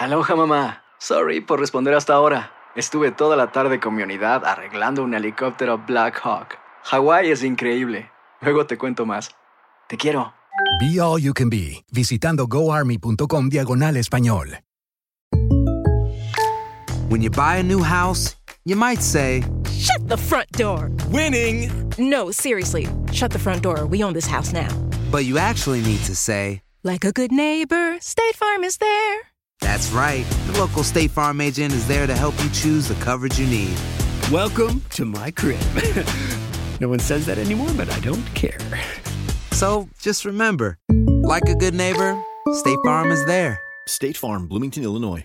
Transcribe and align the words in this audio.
Aloha 0.00 0.34
mamá. 0.34 0.82
Sorry 0.98 1.42
por 1.42 1.60
responder 1.60 1.92
hasta 1.92 2.14
ahora. 2.14 2.52
Estuve 2.74 3.10
toda 3.12 3.36
la 3.36 3.52
tarde 3.52 3.80
con 3.80 3.94
mi 3.94 4.02
unidad 4.02 4.46
arreglando 4.46 5.02
un 5.04 5.12
helicóptero 5.12 5.76
Black 5.86 6.18
Hawk. 6.24 6.56
Hawái 6.84 7.30
es 7.30 7.42
increíble. 7.44 8.10
Luego 8.40 8.64
te 8.66 8.78
cuento 8.78 9.04
más. 9.04 9.30
Te 9.88 9.98
quiero. 9.98 10.32
Be 10.80 10.98
All 10.98 11.20
You 11.20 11.34
Can 11.34 11.50
Be, 11.50 11.84
visitando 11.92 12.46
goarmy.com 12.46 13.50
diagonal 13.50 13.98
español. 13.98 14.58
When 17.10 17.20
you 17.20 17.28
buy 17.28 17.56
a 17.56 17.62
new 17.62 17.82
house, 17.82 18.36
you 18.64 18.76
might 18.76 19.02
say, 19.02 19.42
Shut 19.70 20.08
the 20.08 20.16
front 20.16 20.50
door! 20.52 20.90
Winning! 21.10 21.70
No, 21.98 22.30
seriously. 22.30 22.88
Shut 23.12 23.32
the 23.32 23.38
front 23.38 23.62
door. 23.62 23.84
We 23.84 24.02
own 24.02 24.14
this 24.14 24.26
house 24.26 24.50
now. 24.54 24.68
but 25.10 25.26
you 25.26 25.36
actually 25.36 25.82
need 25.82 26.00
to 26.06 26.14
say, 26.14 26.62
Like 26.82 27.04
a 27.04 27.12
good 27.12 27.32
neighbor, 27.32 27.98
State 28.00 28.36
Farm 28.36 28.64
is 28.64 28.78
there. 28.78 29.29
That's 29.60 29.90
right. 29.92 30.24
The 30.46 30.58
local 30.58 30.82
State 30.82 31.10
Farm 31.10 31.40
agent 31.40 31.72
is 31.72 31.86
there 31.86 32.06
to 32.06 32.14
help 32.16 32.34
you 32.42 32.50
choose 32.50 32.88
the 32.88 32.94
coverage 32.96 33.38
you 33.38 33.46
need. 33.46 33.76
Welcome 34.30 34.82
to 34.90 35.04
my 35.04 35.30
crib. 35.30 35.60
no 36.80 36.88
one 36.88 36.98
says 36.98 37.26
that 37.26 37.38
anymore, 37.38 37.70
but 37.76 37.90
I 37.90 38.00
don't 38.00 38.24
care. 38.34 38.58
So 39.52 39.88
just 40.00 40.24
remember, 40.24 40.78
like 41.22 41.48
a 41.48 41.54
good 41.54 41.74
neighbor, 41.74 42.20
State 42.52 42.78
Farm 42.84 43.10
is 43.10 43.24
there. 43.26 43.60
State 43.86 44.16
Farm, 44.16 44.46
Bloomington, 44.46 44.82
Illinois. 44.84 45.24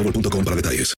para 0.03 0.55
detalles. 0.55 0.93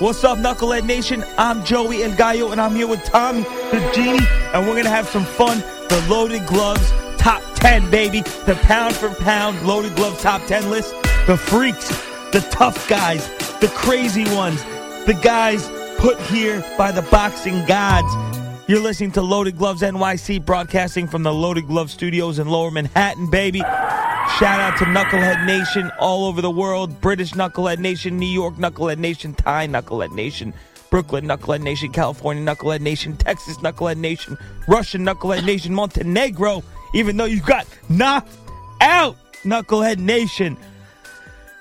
What's 0.00 0.24
up, 0.24 0.38
Knucklehead 0.38 0.86
Nation? 0.86 1.24
I'm 1.36 1.62
Joey 1.62 2.02
El 2.02 2.14
Gallo, 2.16 2.52
and 2.52 2.60
I'm 2.60 2.74
here 2.74 2.86
with 2.86 3.04
Tommy 3.04 3.42
the 3.70 3.90
Genie, 3.94 4.26
and 4.54 4.66
we're 4.66 4.76
gonna 4.76 4.88
have 4.88 5.08
some 5.08 5.24
fun. 5.24 5.62
The 5.88 6.06
Loaded 6.08 6.46
Gloves 6.46 6.92
Top 7.18 7.42
10, 7.56 7.90
baby. 7.90 8.20
The 8.46 8.58
pound 8.62 8.94
for 8.94 9.10
pound 9.10 9.60
Loaded 9.66 9.94
Gloves 9.96 10.22
Top 10.22 10.40
10 10.46 10.70
list. 10.70 10.94
The 11.26 11.36
freaks, 11.36 11.88
the 12.32 12.40
tough 12.50 12.88
guys, 12.88 13.28
the 13.60 13.68
crazy 13.74 14.24
ones, 14.34 14.62
the 15.04 15.18
guys 15.22 15.68
put 15.98 16.18
here 16.22 16.64
by 16.78 16.92
the 16.92 17.02
boxing 17.02 17.66
gods. 17.66 18.29
You're 18.70 18.78
listening 18.78 19.10
to 19.12 19.22
Loaded 19.22 19.58
Gloves 19.58 19.82
NYC, 19.82 20.44
broadcasting 20.46 21.08
from 21.08 21.24
the 21.24 21.34
Loaded 21.34 21.66
Glove 21.66 21.90
Studios 21.90 22.38
in 22.38 22.46
Lower 22.46 22.70
Manhattan, 22.70 23.28
baby. 23.28 23.58
Shout 23.58 24.60
out 24.60 24.78
to 24.78 24.84
Knucklehead 24.84 25.44
Nation 25.44 25.90
all 25.98 26.24
over 26.26 26.40
the 26.40 26.52
world 26.52 27.00
British 27.00 27.32
Knucklehead 27.32 27.80
Nation, 27.80 28.16
New 28.16 28.28
York 28.28 28.54
Knucklehead 28.54 28.98
Nation, 28.98 29.34
Thai 29.34 29.66
Knucklehead 29.66 30.14
Nation, 30.14 30.54
Brooklyn 30.88 31.24
Knucklehead 31.24 31.62
Nation, 31.62 31.90
California 31.90 32.44
Knucklehead 32.44 32.80
Nation, 32.80 33.16
Texas 33.16 33.56
Knucklehead 33.56 33.96
Nation, 33.96 34.38
Russian 34.68 35.04
Knucklehead 35.04 35.44
Nation, 35.44 35.74
Montenegro, 35.74 36.62
even 36.94 37.16
though 37.16 37.24
you 37.24 37.40
got 37.40 37.66
knocked 37.88 38.38
out, 38.80 39.16
Knucklehead 39.42 39.98
Nation. 39.98 40.56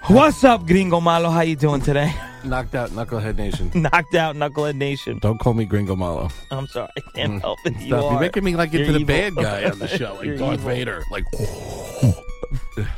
What's 0.10 0.44
up, 0.44 0.68
Gringo 0.68 1.02
Malo? 1.02 1.32
How 1.32 1.42
you 1.42 1.56
doing 1.56 1.82
today? 1.82 2.14
Knocked 2.44 2.76
out 2.76 2.90
Knucklehead 2.92 3.38
Nation. 3.38 3.72
Knocked 3.76 4.16
out 4.16 4.36
Knucklehead 4.36 4.76
Nation. 4.76 5.20
Don't 5.20 5.40
call 5.40 5.54
me 5.54 5.66
Gringo 5.66 5.96
Malo. 5.96 6.30
I'm 6.52 6.68
sorry, 6.68 6.90
I 6.98 7.02
can't 7.14 7.34
mm. 7.34 7.42
help 7.42 7.60
it. 7.66 7.74
You 7.80 7.88
Stop. 7.88 8.04
are. 8.06 8.12
You're 8.12 8.22
making 8.22 8.44
me 8.44 8.56
like 8.56 8.74
into 8.74 8.86
You're 8.86 8.94
the 8.94 9.00
evil. 9.00 9.08
bad 9.08 9.36
guy 9.36 9.70
on 9.70 9.80
the 9.80 9.88
show, 9.88 10.16
like 10.16 10.26
You're 10.26 10.38
Darth 10.38 10.60
evil. 10.60 10.70
Vader. 10.70 11.04
Like, 11.12 11.26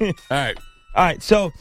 all 0.01 0.05
right. 0.29 0.57
All 0.93 1.03
right, 1.05 1.23
so 1.23 1.51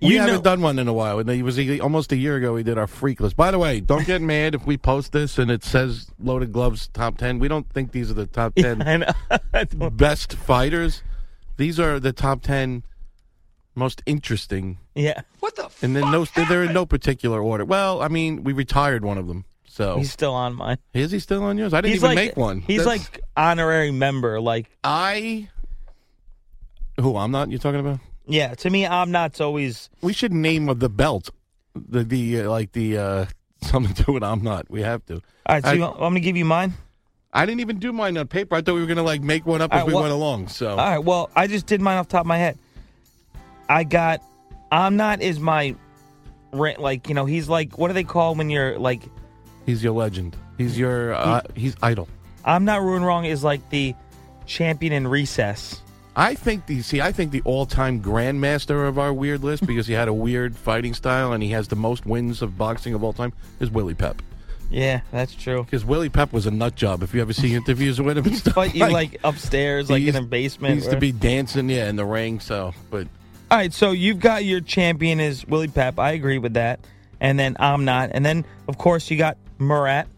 We 0.00 0.12
you 0.12 0.20
haven't 0.20 0.44
done 0.44 0.60
one 0.60 0.78
in 0.78 0.88
a 0.88 0.92
while. 0.92 1.18
It 1.18 1.42
was 1.42 1.58
almost 1.80 2.12
a 2.12 2.16
year 2.16 2.36
ago 2.36 2.52
we 2.54 2.62
did 2.62 2.78
our 2.78 2.86
freak 2.86 3.20
list. 3.20 3.36
By 3.36 3.50
the 3.50 3.58
way, 3.58 3.80
don't 3.80 4.06
get 4.06 4.20
mad 4.20 4.54
if 4.54 4.66
we 4.66 4.76
post 4.76 5.12
this 5.12 5.38
and 5.38 5.50
it 5.50 5.64
says 5.64 6.10
Loaded 6.22 6.52
Gloves 6.52 6.88
top 6.88 7.16
10. 7.16 7.38
We 7.38 7.48
don't 7.48 7.68
think 7.70 7.92
these 7.92 8.10
are 8.10 8.14
the 8.14 8.26
top 8.26 8.54
10 8.54 8.82
I 8.82 8.96
know. 8.98 9.90
best 9.90 10.34
fighters. 10.34 11.02
These 11.56 11.80
are 11.80 11.98
the 11.98 12.12
top 12.12 12.42
10 12.42 12.82
most 13.74 14.02
interesting. 14.06 14.78
yeah, 14.94 15.22
What 15.40 15.56
the? 15.56 15.68
And 15.82 15.94
then 15.96 16.10
no, 16.10 16.24
they're 16.24 16.64
in 16.64 16.72
no 16.72 16.86
particular 16.86 17.42
order. 17.42 17.64
Well, 17.64 18.02
I 18.02 18.08
mean, 18.08 18.44
we 18.44 18.52
retired 18.52 19.04
one 19.04 19.18
of 19.18 19.26
them. 19.26 19.44
So 19.66 19.98
he's 19.98 20.12
still 20.12 20.32
on 20.34 20.54
mine. 20.54 20.78
is 20.92 21.10
he 21.10 21.18
still 21.18 21.42
on 21.42 21.58
yours? 21.58 21.74
I 21.74 21.80
didn't 21.80 21.94
He's 21.94 22.04
even 22.04 22.14
like 22.14 22.28
make 22.28 22.36
one. 22.36 22.60
He's 22.60 22.84
That's- 22.84 23.10
like 23.12 23.20
honorary 23.36 23.90
member. 23.90 24.40
Like 24.40 24.70
I. 24.84 25.48
Who 27.00 27.16
I'm 27.16 27.32
not? 27.32 27.50
You're 27.50 27.58
talking 27.58 27.80
about? 27.80 27.98
yeah, 28.26 28.54
to 28.54 28.70
me, 28.70 28.86
I'm 28.86 29.10
not 29.10 29.40
always. 29.40 29.90
We 30.00 30.12
should 30.12 30.32
name 30.32 30.68
of 30.68 30.78
the 30.78 30.88
belt, 30.88 31.30
the 31.74 32.04
the 32.04 32.42
uh, 32.42 32.50
like 32.50 32.70
the 32.72 32.98
uh, 32.98 33.26
something 33.62 33.94
to 34.04 34.16
it. 34.16 34.22
I'm 34.22 34.42
not. 34.42 34.70
We 34.70 34.82
have 34.82 35.04
to. 35.06 35.14
All 35.14 35.20
right, 35.48 35.64
so 35.64 35.70
I- 35.70 35.72
you 35.72 35.80
want- 35.80 35.94
I'm 35.96 36.00
gonna 36.02 36.20
give 36.20 36.36
you 36.36 36.44
mine. 36.44 36.74
I 37.36 37.44
didn't 37.46 37.62
even 37.62 37.80
do 37.80 37.92
mine 37.92 38.16
on 38.16 38.28
paper. 38.28 38.54
I 38.54 38.62
thought 38.62 38.74
we 38.74 38.80
were 38.80 38.86
gonna 38.86 39.02
like 39.02 39.22
make 39.22 39.44
one 39.44 39.60
up 39.60 39.72
as 39.74 39.80
All 39.80 39.80
right, 39.80 39.88
we 39.88 39.94
well- 39.94 40.02
went 40.04 40.14
along. 40.14 40.48
So 40.48 40.70
All 40.70 40.76
right, 40.76 40.98
well, 40.98 41.30
I 41.34 41.48
just 41.48 41.66
did 41.66 41.80
mine 41.80 41.98
off 41.98 42.06
the 42.06 42.12
top 42.12 42.20
of 42.20 42.26
my 42.28 42.38
head. 42.38 42.58
I 43.68 43.84
got. 43.84 44.22
I'm 44.72 44.96
not 44.96 45.22
is 45.22 45.38
my, 45.38 45.76
like 46.52 47.08
you 47.08 47.14
know 47.14 47.24
he's 47.26 47.48
like 47.48 47.78
what 47.78 47.88
do 47.88 47.94
they 47.94 48.04
call 48.04 48.34
when 48.34 48.50
you're 48.50 48.78
like 48.78 49.02
he's 49.66 49.82
your 49.82 49.92
legend. 49.92 50.36
He's 50.58 50.78
your 50.78 51.14
uh, 51.14 51.42
he's 51.54 51.74
idol. 51.82 52.08
I'm 52.44 52.64
not 52.64 52.82
ruined 52.82 53.04
wrong 53.06 53.24
is 53.24 53.42
like 53.42 53.68
the 53.70 53.94
champion 54.46 54.92
in 54.92 55.06
recess. 55.08 55.80
I 56.16 56.34
think 56.36 56.66
the 56.66 56.82
see. 56.82 57.00
I 57.00 57.10
think 57.10 57.32
the 57.32 57.42
all-time 57.42 58.00
grandmaster 58.00 58.86
of 58.86 58.98
our 58.98 59.12
weird 59.12 59.42
list 59.42 59.66
because 59.66 59.86
he 59.86 59.94
had 59.94 60.06
a 60.08 60.12
weird 60.12 60.56
fighting 60.56 60.94
style 60.94 61.32
and 61.32 61.42
he 61.42 61.50
has 61.50 61.68
the 61.68 61.76
most 61.76 62.06
wins 62.06 62.40
of 62.42 62.56
boxing 62.56 62.94
of 62.94 63.02
all 63.02 63.12
time 63.12 63.32
is 63.60 63.70
Willie 63.70 63.94
Pep. 63.94 64.22
Yeah, 64.70 65.00
that's 65.10 65.34
true. 65.34 65.64
Because 65.64 65.84
Willie 65.84 66.08
Pep 66.08 66.32
was 66.32 66.46
a 66.46 66.50
nut 66.50 66.74
job. 66.74 67.02
If 67.02 67.14
you 67.14 67.20
ever 67.20 67.32
see 67.32 67.54
interviews 67.54 68.00
with 68.00 68.18
him 68.18 68.24
and 68.26 68.36
stuff, 68.38 68.54
But 68.54 68.74
you 68.74 68.86
like 68.88 69.18
upstairs, 69.24 69.90
like 69.90 70.02
in 70.04 70.16
a 70.16 70.22
basement. 70.22 70.70
He 70.72 70.76
used 70.76 70.86
where- 70.86 70.94
to 70.94 71.00
be 71.00 71.12
dancing, 71.12 71.68
yeah, 71.68 71.88
in 71.88 71.96
the 71.96 72.04
ring. 72.04 72.40
So, 72.40 72.74
but 72.90 73.06
All 73.54 73.60
right, 73.60 73.72
so 73.72 73.92
you've 73.92 74.18
got 74.18 74.44
your 74.44 74.60
champion 74.60 75.20
is 75.20 75.46
Willie 75.46 75.68
Pep. 75.68 76.00
I 76.00 76.10
agree 76.10 76.38
with 76.38 76.54
that. 76.54 76.80
And 77.20 77.38
then 77.38 77.56
I'm 77.60 77.84
not. 77.84 78.10
And 78.12 78.26
then 78.26 78.44
of 78.66 78.78
course 78.78 79.08
you 79.08 79.16
got 79.16 79.36
Murat, 79.60 80.08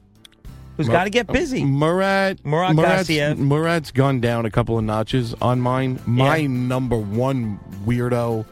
who's 0.79 0.89
got 0.89 1.05
to 1.05 1.11
get 1.11 1.27
busy. 1.27 1.63
Murat, 1.63 2.43
Murat 2.47 2.75
Murat's, 2.75 3.11
Gassiev. 3.11 3.37
Murat's 3.37 3.91
gone 3.91 4.23
down 4.23 4.47
a 4.47 4.51
couple 4.51 4.79
of 4.79 4.85
notches 4.85 5.35
on 5.43 5.61
mine. 5.61 6.01
My 6.07 6.37
Yeah. 6.37 6.47
number 6.47 6.97
one 6.97 7.61
weirdo 7.85 8.47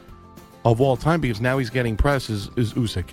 of 0.67 0.81
all 0.83 0.99
time 0.99 1.23
because 1.23 1.41
now 1.41 1.57
he's 1.57 1.71
getting 1.71 1.97
press 1.97 2.29
is, 2.29 2.51
is 2.57 2.75
Usyk. 2.75 3.07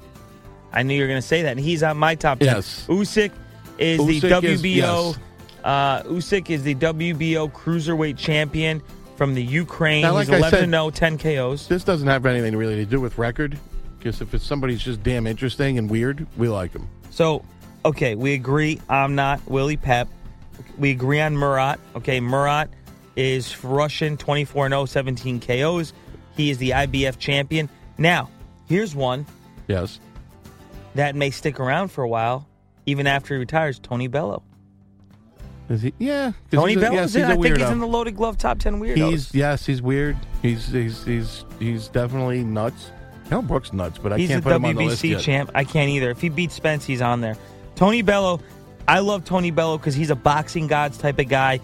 I 0.74 0.84
knew 0.84 0.94
you 0.96 1.04
were 1.04 1.08
going 1.08 1.22
to 1.22 1.26
say 1.26 1.44
that. 1.44 1.52
And 1.52 1.60
he's 1.62 1.84
on 1.84 1.96
my 1.96 2.16
top 2.16 2.40
10. 2.40 2.48
Yes. 2.54 2.86
Usyk 2.90 3.32
is 3.78 3.98
the 4.06 4.20
Usyk 4.20 4.44
is- 4.44 4.62
WBO. 4.62 5.12
yes. 5.16 5.20
uh, 5.64 6.04
Usyk 6.04 6.50
is 6.50 6.64
the 6.64 6.76
WBO 6.76 7.50
cruiserweight 7.50 8.18
champion 8.18 8.82
from 9.16 9.34
the 9.34 9.44
Ukraine. 9.44 10.02
Now, 10.02 10.18
he's 10.18 10.30
like 10.30 10.36
I 10.36 10.48
11 10.48 10.60
said- 10.60 10.70
0, 10.70 10.90
10 10.90 11.18
KOs. 11.18 11.68
This 11.68 11.84
doesn't 11.84 12.08
have 12.08 12.26
anything 12.26 12.56
really 12.56 12.76
to 12.76 12.86
do 12.86 13.00
with 13.00 13.18
record 13.18 13.58
because 13.98 14.22
if 14.22 14.34
it's 14.34 14.46
somebody's 14.46 14.82
just 14.82 15.04
damn 15.04 15.28
interesting 15.28 15.78
and 15.78 15.90
weird, 15.90 16.26
we 16.38 16.48
like 16.50 16.74
him. 16.74 16.88
So, 17.12 17.44
okay, 17.86 18.16
we 18.16 18.34
agree. 18.34 18.82
I'm 18.90 19.16
not 19.16 19.42
Willie 19.50 19.78
Pep. 19.78 20.08
We 20.78 20.92
agree 20.92 21.20
on 21.20 21.38
Murat. 21.38 21.80
Okay, 21.96 22.20
Murat 22.20 22.70
is 23.16 23.64
Russian, 23.64 24.18
24 24.18 24.70
0, 24.70 24.86
17 24.86 25.40
KOs. 25.40 25.94
He 26.36 26.50
is 26.50 26.58
the 26.58 26.72
IBF 26.72 27.20
champion. 27.20 27.70
Now, 27.98 28.30
here's 28.68 28.96
one 28.96 29.26
Yes. 29.68 30.00
that 30.96 31.16
may 31.16 31.30
stick 31.30 31.60
around 31.60 31.90
for 31.90 32.04
a 32.04 32.08
while, 32.08 32.48
even 32.86 33.06
after 33.06 33.34
he 33.36 33.40
retires 33.40 33.78
Tony 33.80 34.08
Bellew. 34.08 34.42
Is 35.72 35.82
he? 35.82 35.94
Yeah. 36.00 36.34
Tony 36.52 36.76
Bellew's 36.76 37.16
yes, 37.16 37.16
in. 37.16 37.24
I 37.24 37.36
think 37.42 37.58
he's 37.58 37.70
in 37.70 37.80
the 37.80 37.88
loaded 37.88 38.16
glove 38.16 38.38
top 38.38 38.60
ten 38.60 38.80
weirdos. 38.80 39.10
He's 39.10 39.34
yes, 39.34 39.66
he's 39.66 39.82
weird. 39.82 40.18
He's 40.42 40.68
he's 40.68 41.04
he's 41.04 41.46
he's 41.60 41.88
definitely 41.88 42.44
nuts. 42.44 42.92
Mel 43.30 43.42
Brooks 43.42 43.72
nuts, 43.72 43.98
but 43.98 44.12
I 44.12 44.18
He's 44.18 44.30
can't 44.30 44.44
put 44.44 44.52
him 44.52 44.66
on 44.66 44.76
the 44.76 44.86
list 44.86 45.02
WBC 45.02 45.12
yet. 45.12 45.22
champ. 45.22 45.52
I 45.56 45.64
can't 45.64 45.90
either. 45.90 46.10
If 46.10 46.20
he 46.20 46.28
beats 46.28 46.54
Spence, 46.54 46.84
he's 46.84 47.02
on 47.02 47.22
there. 47.22 47.38
Tony 47.76 48.02
Bellew, 48.02 48.40
I 48.90 49.00
love 49.00 49.24
Tony 49.24 49.52
Bellew 49.52 49.78
because 49.78 49.96
he's 49.96 50.10
a 50.10 50.16
boxing 50.16 50.68
gods 50.68 50.98
type 50.98 51.18
of 51.18 51.30
guy. 51.30 51.62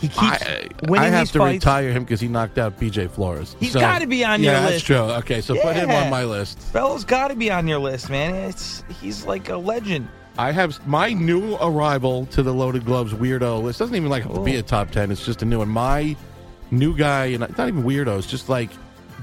He 0.00 0.08
keeps 0.08 0.20
I, 0.20 0.68
winning 0.88 1.06
I 1.06 1.08
have 1.08 1.20
these 1.26 1.32
to 1.32 1.38
fights. 1.40 1.64
retire 1.64 1.90
him 1.92 2.04
because 2.04 2.20
he 2.20 2.28
knocked 2.28 2.56
out 2.58 2.78
BJ 2.78 3.10
Flores. 3.10 3.56
He's 3.58 3.72
So- 3.72 3.80
gotta 3.80 4.06
be 4.06 4.24
on 4.24 4.42
your 4.42 4.52
yeah, 4.52 4.60
list. 4.60 4.72
that's 4.72 4.84
true. 4.84 4.96
Okay, 5.18 5.40
so 5.40 5.54
put 5.60 5.74
him 5.74 5.90
on 5.90 6.08
my 6.10 6.24
list. 6.24 6.72
Bellew's 6.72 7.04
got 7.04 7.28
to 7.28 7.34
be 7.34 7.50
on 7.50 7.66
your 7.66 7.80
list, 7.80 8.08
man. 8.08 8.34
It's 8.34 8.84
he's 9.00 9.24
like 9.26 9.48
a 9.48 9.56
legend. 9.56 10.08
I 10.38 10.52
have 10.52 10.78
my 10.86 11.12
new 11.12 11.56
arrival 11.56 12.26
to 12.26 12.44
the 12.44 12.54
Loaded 12.54 12.84
Gloves 12.84 13.12
weirdo 13.12 13.60
list. 13.62 13.80
Doesn't 13.80 13.96
even 13.96 14.08
like 14.08 14.22
have 14.22 14.34
to 14.34 14.40
be 14.44 14.54
a 14.56 14.62
top 14.62 14.90
ten. 14.92 15.10
It's 15.10 15.24
just 15.26 15.42
a 15.42 15.44
new 15.44 15.58
one. 15.58 15.68
My 15.68 16.14
new 16.70 16.96
guy, 16.96 17.26
and 17.26 17.40
not 17.40 17.66
even 17.68 17.82
weirdos, 17.82 18.28
just 18.28 18.48
like 18.48 18.70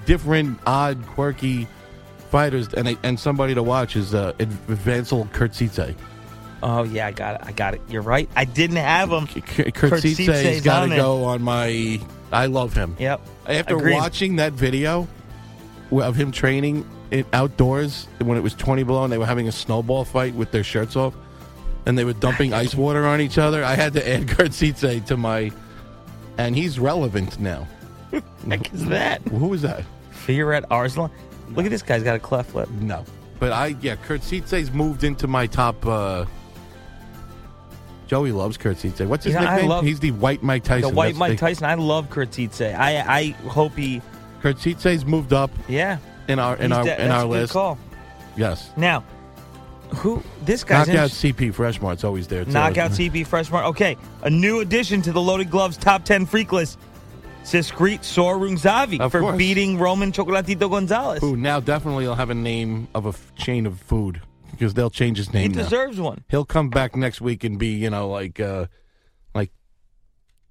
different, 0.05 0.59
odd, 0.67 1.05
quirky 1.07 1.67
fighters, 2.29 2.67
and 2.73 2.97
and 3.03 3.17
somebody 3.17 3.53
to 3.55 3.63
watch 3.63 3.95
is 3.95 4.13
uh, 4.13 4.33
Vansel 4.39 5.29
Khurtsidze. 5.29 5.95
Oh 6.63 6.83
yeah, 6.83 7.07
I 7.07 7.11
got 7.11 7.35
it. 7.35 7.41
I 7.47 7.51
got 7.51 7.73
it. 7.73 7.81
You're 7.89 8.01
right. 8.01 8.29
I 8.35 8.45
didn't 8.45 8.77
have 8.77 9.11
him. 9.11 9.27
Khurtsidze's 9.27 10.63
got 10.63 10.87
to 10.87 10.95
go 10.95 11.25
on 11.25 11.41
my. 11.41 11.99
I 12.31 12.47
love 12.47 12.73
him. 12.73 12.95
Yep. 12.99 13.21
After 13.47 13.77
Agreed. 13.77 13.93
watching 13.95 14.37
that 14.37 14.53
video 14.53 15.07
of 15.91 16.15
him 16.15 16.31
training 16.31 16.87
it 17.11 17.27
outdoors 17.31 18.07
when 18.19 18.37
it 18.37 18.41
was 18.41 18.55
20 18.55 18.83
below 18.83 19.03
and 19.03 19.13
they 19.13 19.17
were 19.17 19.25
having 19.25 19.47
a 19.47 19.51
snowball 19.51 20.03
fight 20.03 20.33
with 20.33 20.51
their 20.51 20.63
shirts 20.63 20.95
off 20.95 21.13
and 21.85 21.97
they 21.97 22.03
were 22.03 22.13
dumping 22.13 22.53
ice 22.63 22.75
water 22.75 23.05
on 23.05 23.21
each 23.21 23.37
other, 23.37 23.63
I 23.63 23.75
had 23.75 23.93
to 23.93 24.07
add 24.07 24.21
Khurtsidze 24.27 25.05
to 25.05 25.17
my. 25.17 25.51
And 26.37 26.55
he's 26.55 26.79
relevant 26.79 27.39
now. 27.39 27.65
Heck 28.49 28.73
is 28.73 28.85
that? 28.87 29.21
Who 29.21 29.53
is 29.53 29.61
that? 29.61 29.85
Firat 30.11 30.65
Arslan. 30.69 31.09
Look 31.51 31.65
at 31.65 31.71
this 31.71 31.81
guy's 31.81 32.03
got 32.03 32.15
a 32.15 32.19
cleft 32.19 32.55
lip. 32.55 32.69
No. 32.81 33.05
But 33.39 33.53
I, 33.53 33.67
yeah, 33.81 33.95
Khurtsidze's 33.95 34.71
moved 34.71 35.03
into 35.05 35.27
my 35.27 35.47
top. 35.47 35.85
Uh, 35.85 36.25
Joey 38.07 38.31
loves 38.31 38.57
Khurtsidze. 38.57 39.05
What's 39.07 39.25
his 39.25 39.33
You 39.33 39.39
know, 39.39 39.45
nickname? 39.51 39.69
love- 39.69 39.83
he's 39.83 39.99
the 39.99 40.11
White 40.11 40.43
Mike 40.43 40.63
Tyson. 40.63 40.89
The 40.89 40.95
white 40.95 41.07
That's 41.07 41.17
Mike 41.19 41.31
the- 41.31 41.37
Tyson. 41.37 41.65
I 41.65 41.73
love 41.75 42.09
Khurtsidze. 42.09 42.75
I 42.77 42.97
I 43.07 43.35
hope 43.47 43.75
he. 43.75 44.01
Khurtsidze's 44.43 45.05
moved 45.05 45.33
up 45.33 45.49
Yeah. 45.67 45.97
in 46.27 46.37
our 46.39 46.55
in 46.57 46.71
He's 46.71 46.77
our 46.77 46.83
de- 46.83 47.03
in 47.05 47.11
our 47.11 47.25
list. 47.25 47.53
Call. 47.53 47.77
Yes. 48.37 48.69
Now, 48.77 49.03
who 49.95 50.21
this 50.43 50.63
guy's 50.63 50.87
Knockout. 50.87 51.09
CP 51.11 51.51
Freshmart's 51.51 52.03
always 52.03 52.27
there 52.27 52.45
too. 52.45 52.51
Knockout 52.51 52.91
CP 52.91 53.25
Freshmart. 53.25 53.65
Okay, 53.69 53.97
a 54.23 54.29
new 54.29 54.59
addition 54.59 55.01
to 55.03 55.11
the 55.11 55.21
Loaded 55.21 55.49
Gloves 55.49 55.77
top 55.77 56.03
10 56.03 56.25
freak 56.25 56.51
list. 56.51 56.77
Srisaket 57.43 58.03
Sor 58.03 58.37
Rungvisai 58.37 59.09
for 59.11 59.19
course. 59.21 59.37
beating 59.37 59.77
Roman 59.77 60.11
Chocolatito 60.11 60.69
Gonzalez. 60.69 61.19
Who 61.21 61.35
now 61.37 61.59
definitely 61.59 62.07
will 62.07 62.15
have 62.15 62.31
a 62.31 62.35
name 62.35 62.87
of 62.95 63.05
a 63.05 63.09
f- 63.09 63.31
chain 63.35 63.67
of 63.67 63.79
food 63.79 64.19
because 64.57 64.73
they'll 64.73 64.89
change 64.89 65.17
his 65.17 65.29
He 65.29 65.37
name. 65.37 65.51
now. 65.51 65.63
deserves 65.63 65.99
one. 65.99 66.23
He'll 66.29 66.45
come 66.45 66.69
back 66.69 66.95
next 66.95 67.21
week 67.21 67.43
and 67.43 67.57
be 67.59 67.69
you 67.69 67.89
know 67.89 68.09
like 68.09 68.39
uh 68.39 68.65
like 69.33 69.51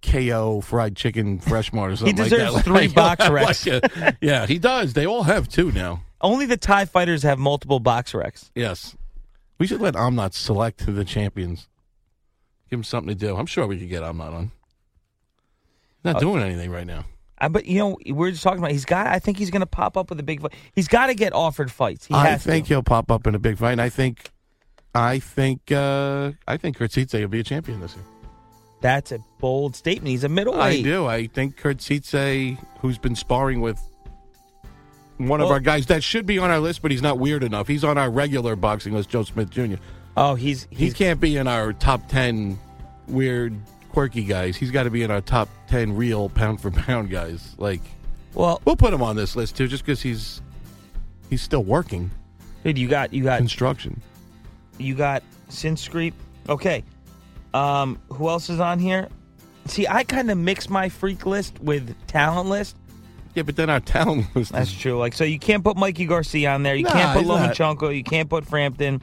KO 0.03 0.61
fried 0.61 0.97
chicken 0.97 1.39
fresh 1.39 1.73
mart 1.73 1.93
or 1.93 1.97
something. 1.97 2.15
deserves 2.17 2.53
like 2.55 2.65
that. 2.65 2.71
three 2.71 2.89
box 2.89 3.21
like, 3.21 3.33
wrecks. 3.33 3.67
uh, 3.67 4.13
yeah, 4.21 4.47
he 4.47 4.59
does. 4.59 4.93
They 4.93 5.07
all 5.07 5.23
have 5.25 5.49
two 5.49 5.73
now. 5.73 6.03
Only 6.21 6.47
the 6.47 6.57
Thai 6.57 6.85
fighters 6.87 7.23
have 7.23 7.39
multiple 7.39 7.81
box 7.81 8.15
wrecks. 8.15 8.51
Yes, 8.55 8.97
we 9.59 9.67
should 9.67 9.81
let 9.81 9.95
Amnat 9.95 10.33
select 10.35 10.87
the 10.87 11.05
champions. 11.05 11.69
Give 12.71 12.79
him 12.79 12.85
something 12.85 13.09
to 13.09 13.15
do. 13.15 13.37
I'm 13.37 13.47
sure 13.47 13.67
we 13.67 13.79
could 13.79 13.89
get 13.91 14.03
Amnat 14.03 14.33
on. 14.33 14.53
Not 16.03 16.17
Uh, 16.17 16.21
doing 16.21 16.43
anything 16.43 16.71
right 16.71 16.87
now. 16.87 17.05
I, 17.45 17.49
but 17.49 17.67
you 17.67 17.79
know, 17.79 17.99
we're 18.09 18.31
just 18.31 18.43
talking 18.43 18.59
about. 18.59 18.71
He's 18.71 18.85
got. 18.85 19.07
I 19.07 19.19
think 19.19 19.39
he's 19.39 19.51
going 19.51 19.61
to 19.61 19.67
pop 19.67 19.97
up 19.97 20.11
with 20.11 20.19
a 20.19 20.23
big 20.23 20.41
fight. 20.41 20.55
He's 20.75 20.89
got 20.89 21.07
to 21.07 21.15
get 21.15 21.33
offered 21.33 21.71
fights. 21.71 22.07
He 22.07 22.15
I 22.15 22.37
think 22.37 22.67
to. 22.67 22.75
he'll 22.75 22.83
pop 22.83 23.11
up 23.11 23.27
in 23.27 23.35
a 23.35 23.39
big 23.39 23.59
fight. 23.59 23.73
And 23.73 23.83
I 23.83 23.89
think, 23.89 24.31
I 24.95 25.19
think, 25.19 25.71
uh, 25.71 26.33
I 26.49 26.57
think 26.57 26.79
Khurtsidze 26.79 27.21
will 27.21 27.29
be 27.29 27.41
a 27.41 27.45
champion 27.45 27.81
this 27.81 27.95
year. 27.95 28.05
That's 28.81 29.13
a 29.13 29.19
bold 29.39 29.77
statement. 29.77 30.09
He's 30.09 30.25
a 30.25 30.29
middleweight. 30.29 30.81
I 30.81 30.83
do. 30.83 31.07
I 31.07 31.27
think 31.27 31.59
Khurtsidze, 31.59 32.59
who's 32.81 32.99
been 32.99 33.17
sparring 33.17 33.61
with 33.61 33.81
one 35.19 35.41
of 35.41 35.51
our 35.51 35.61
guys 35.61 35.87
that 35.87 36.03
should 36.03 36.27
be 36.27 36.39
on 36.39 36.51
our 36.51 36.61
list, 36.61 36.83
but 36.83 36.91
he's 36.91 37.03
not 37.03 37.19
weird 37.19 37.45
enough. 37.45 37.69
He's 37.69 37.85
on 37.85 37.99
our 37.99 38.11
regular 38.11 38.57
boxing 38.57 38.93
list, 38.93 39.09
Joe 39.11 39.23
Smith 39.23 39.51
Jr. 39.51 39.77
Oh, 40.17 40.35
he's 40.35 40.67
He 40.71 40.91
can't 40.91 41.21
be 41.21 41.37
in 41.37 41.49
our 41.49 41.73
top 41.73 42.09
ten 42.09 42.59
weird, 43.09 43.55
quirky 43.95 44.25
guys. 44.25 44.57
He's 44.57 44.71
got 44.71 44.83
to 44.83 44.91
be 44.91 45.03
in 45.03 45.11
our 45.11 45.21
top 45.21 45.49
ten 45.69 45.95
real 45.97 46.29
pound 46.29 46.61
for 46.61 46.71
pound 46.71 47.09
guys. 47.11 47.55
Like 47.59 47.81
well, 48.35 48.61
we'll 48.65 48.77
put 48.77 48.93
him 48.93 49.03
on 49.03 49.17
this 49.17 49.37
list 49.37 49.57
too, 49.57 49.69
just 49.69 49.85
because 49.85 50.03
he's 50.03 50.43
he's 51.31 51.41
still 51.41 51.63
working 51.65 52.11
dude. 52.65 52.77
You 52.77 52.89
got 52.89 53.13
you 53.15 53.23
got 53.25 53.39
construction. 53.39 54.01
you 54.79 54.95
got 54.95 55.23
Srisaket. 55.49 56.13
Okay. 56.49 56.83
Um, 57.55 58.01
who 58.13 58.29
else 58.29 58.51
is 58.51 58.59
on 58.59 58.81
here? 58.81 59.09
See, 59.67 59.87
I 59.87 60.03
kind 60.05 60.31
of 60.31 60.37
mix 60.37 60.69
my 60.69 60.89
freak 60.89 61.25
list 61.25 61.59
with 61.61 61.95
talent 62.09 62.49
list. 62.51 62.77
Yeah, 63.35 63.45
but 63.45 63.55
then 63.57 63.71
our 63.71 63.81
talent 63.81 64.27
list. 64.37 64.53
That's 64.53 64.71
is, 64.71 64.79
true. 64.79 64.99
Like, 64.99 65.15
so 65.15 65.23
you 65.25 65.39
can't 65.39 65.63
put 65.65 65.77
Mikey 65.77 66.07
Garcia 66.07 66.51
on 66.51 66.65
there. 66.65 66.75
You 66.75 66.83
Nah, 66.85 66.91
can't 66.91 67.13
put 67.13 67.21
he's 67.21 67.29
not. 67.29 67.55
Lomachenko. 67.55 67.97
You 67.97 68.03
can't 68.05 68.29
put 68.29 68.45
Frampton. 68.45 69.01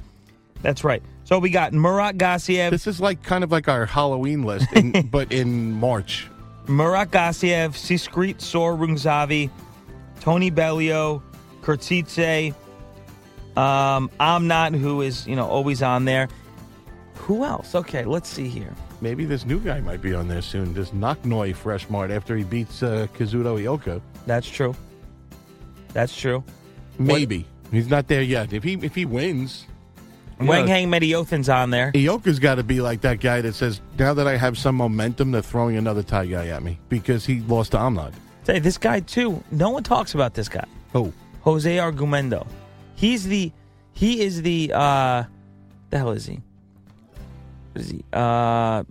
That's 0.61 0.83
right. 0.83 1.01
So 1.31 1.39
we 1.39 1.49
got 1.49 1.71
Murat 1.71 2.17
Gassiev, 2.17 2.71
this 2.71 2.87
is 2.87 2.99
like 2.99 3.23
kind 3.23 3.45
of 3.45 3.53
like 3.53 3.69
our 3.69 3.85
Halloween 3.85 4.43
list, 4.43 4.69
in, 4.73 5.07
but 5.11 5.31
in 5.31 5.71
March. 5.71 6.27
Murat 6.67 7.09
Gassiev, 7.09 7.69
Srisaket 7.69 8.41
Sor 8.41 8.75
Rungvisai, 8.75 9.49
Tony 10.19 10.49
Bellew, 10.49 11.21
Khurtsidze, 11.61 12.53
um, 13.55 14.11
Amnat, 14.19 14.77
who 14.77 14.99
is, 14.99 15.25
you 15.25 15.37
know, 15.37 15.47
always 15.47 15.81
on 15.81 16.03
there. 16.03 16.27
Who 17.15 17.45
else? 17.45 17.75
Okay, 17.75 18.03
let's 18.03 18.27
see 18.27 18.49
here. 18.49 18.75
Maybe 18.99 19.23
this 19.23 19.45
new 19.45 19.61
guy 19.61 19.79
might 19.79 20.01
be 20.01 20.13
on 20.13 20.27
there 20.27 20.41
soon. 20.41 20.73
This 20.73 20.89
Knocknoy 20.89 21.55
Fresh 21.55 21.89
Mart 21.89 22.11
after 22.11 22.35
he 22.35 22.43
beats 22.43 22.83
uh, 22.83 23.07
Kazuto 23.17 23.57
Ioka. 23.57 24.01
That's 24.25 24.49
true. 24.49 24.75
That's 25.93 26.13
true. 26.13 26.43
Maybe 26.99 27.45
he's 27.71 27.87
not 27.87 28.09
there 28.09 28.21
yet. 28.21 28.51
If 28.51 28.65
he 28.65 28.73
if 28.73 28.95
he 28.95 29.05
wins, 29.05 29.65
Wanheng 30.47 30.87
Menayothin's 30.87 31.49
on 31.49 31.69
there. 31.69 31.91
Ioka's 31.93 32.39
got 32.39 32.55
to 32.55 32.63
be 32.63 32.81
like 32.81 33.01
that 33.01 33.19
guy 33.19 33.41
that 33.41 33.55
says, 33.55 33.81
"Now 33.97 34.13
that 34.13 34.27
I 34.27 34.37
have 34.37 34.57
some 34.57 34.75
momentum, 34.75 35.31
they're 35.31 35.41
throwing 35.41 35.77
another 35.77 36.03
Thai 36.03 36.27
guy 36.27 36.47
at 36.47 36.63
me 36.63 36.79
because 36.89 37.25
he 37.25 37.41
lost 37.41 37.71
to 37.71 37.77
Amnad." 37.77 38.13
Say 38.43 38.59
this 38.59 38.77
guy 38.77 39.01
too. 39.01 39.43
No 39.51 39.69
one 39.69 39.83
talks 39.83 40.13
about 40.13 40.33
this 40.33 40.49
guy. 40.49 40.65
Oh, 40.95 41.13
Jose 41.41 41.77
Argumedo. 41.77 42.47
He's 42.95 43.25
the 43.25 43.51
he 43.93 44.21
is 44.21 44.41
the 44.41 44.71
uh 44.73 45.23
the 45.89 45.97
hell 45.97 46.11
is 46.11 46.25
he? 46.25 46.41
What 47.73 47.81
is 47.81 47.89
he? 47.89 48.03
Uh 48.13 48.83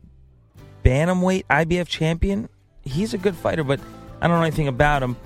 Bantamweight 0.85 1.45
IBF 1.51 1.87
champion. 1.87 2.49
He's 2.83 3.13
a 3.13 3.19
good 3.19 3.37
fighter, 3.37 3.65
but 3.65 3.81
I 4.21 4.29
don't 4.29 4.39
know 4.39 4.43
anything 4.43 4.69
about 4.69 5.03
him. 5.03 5.17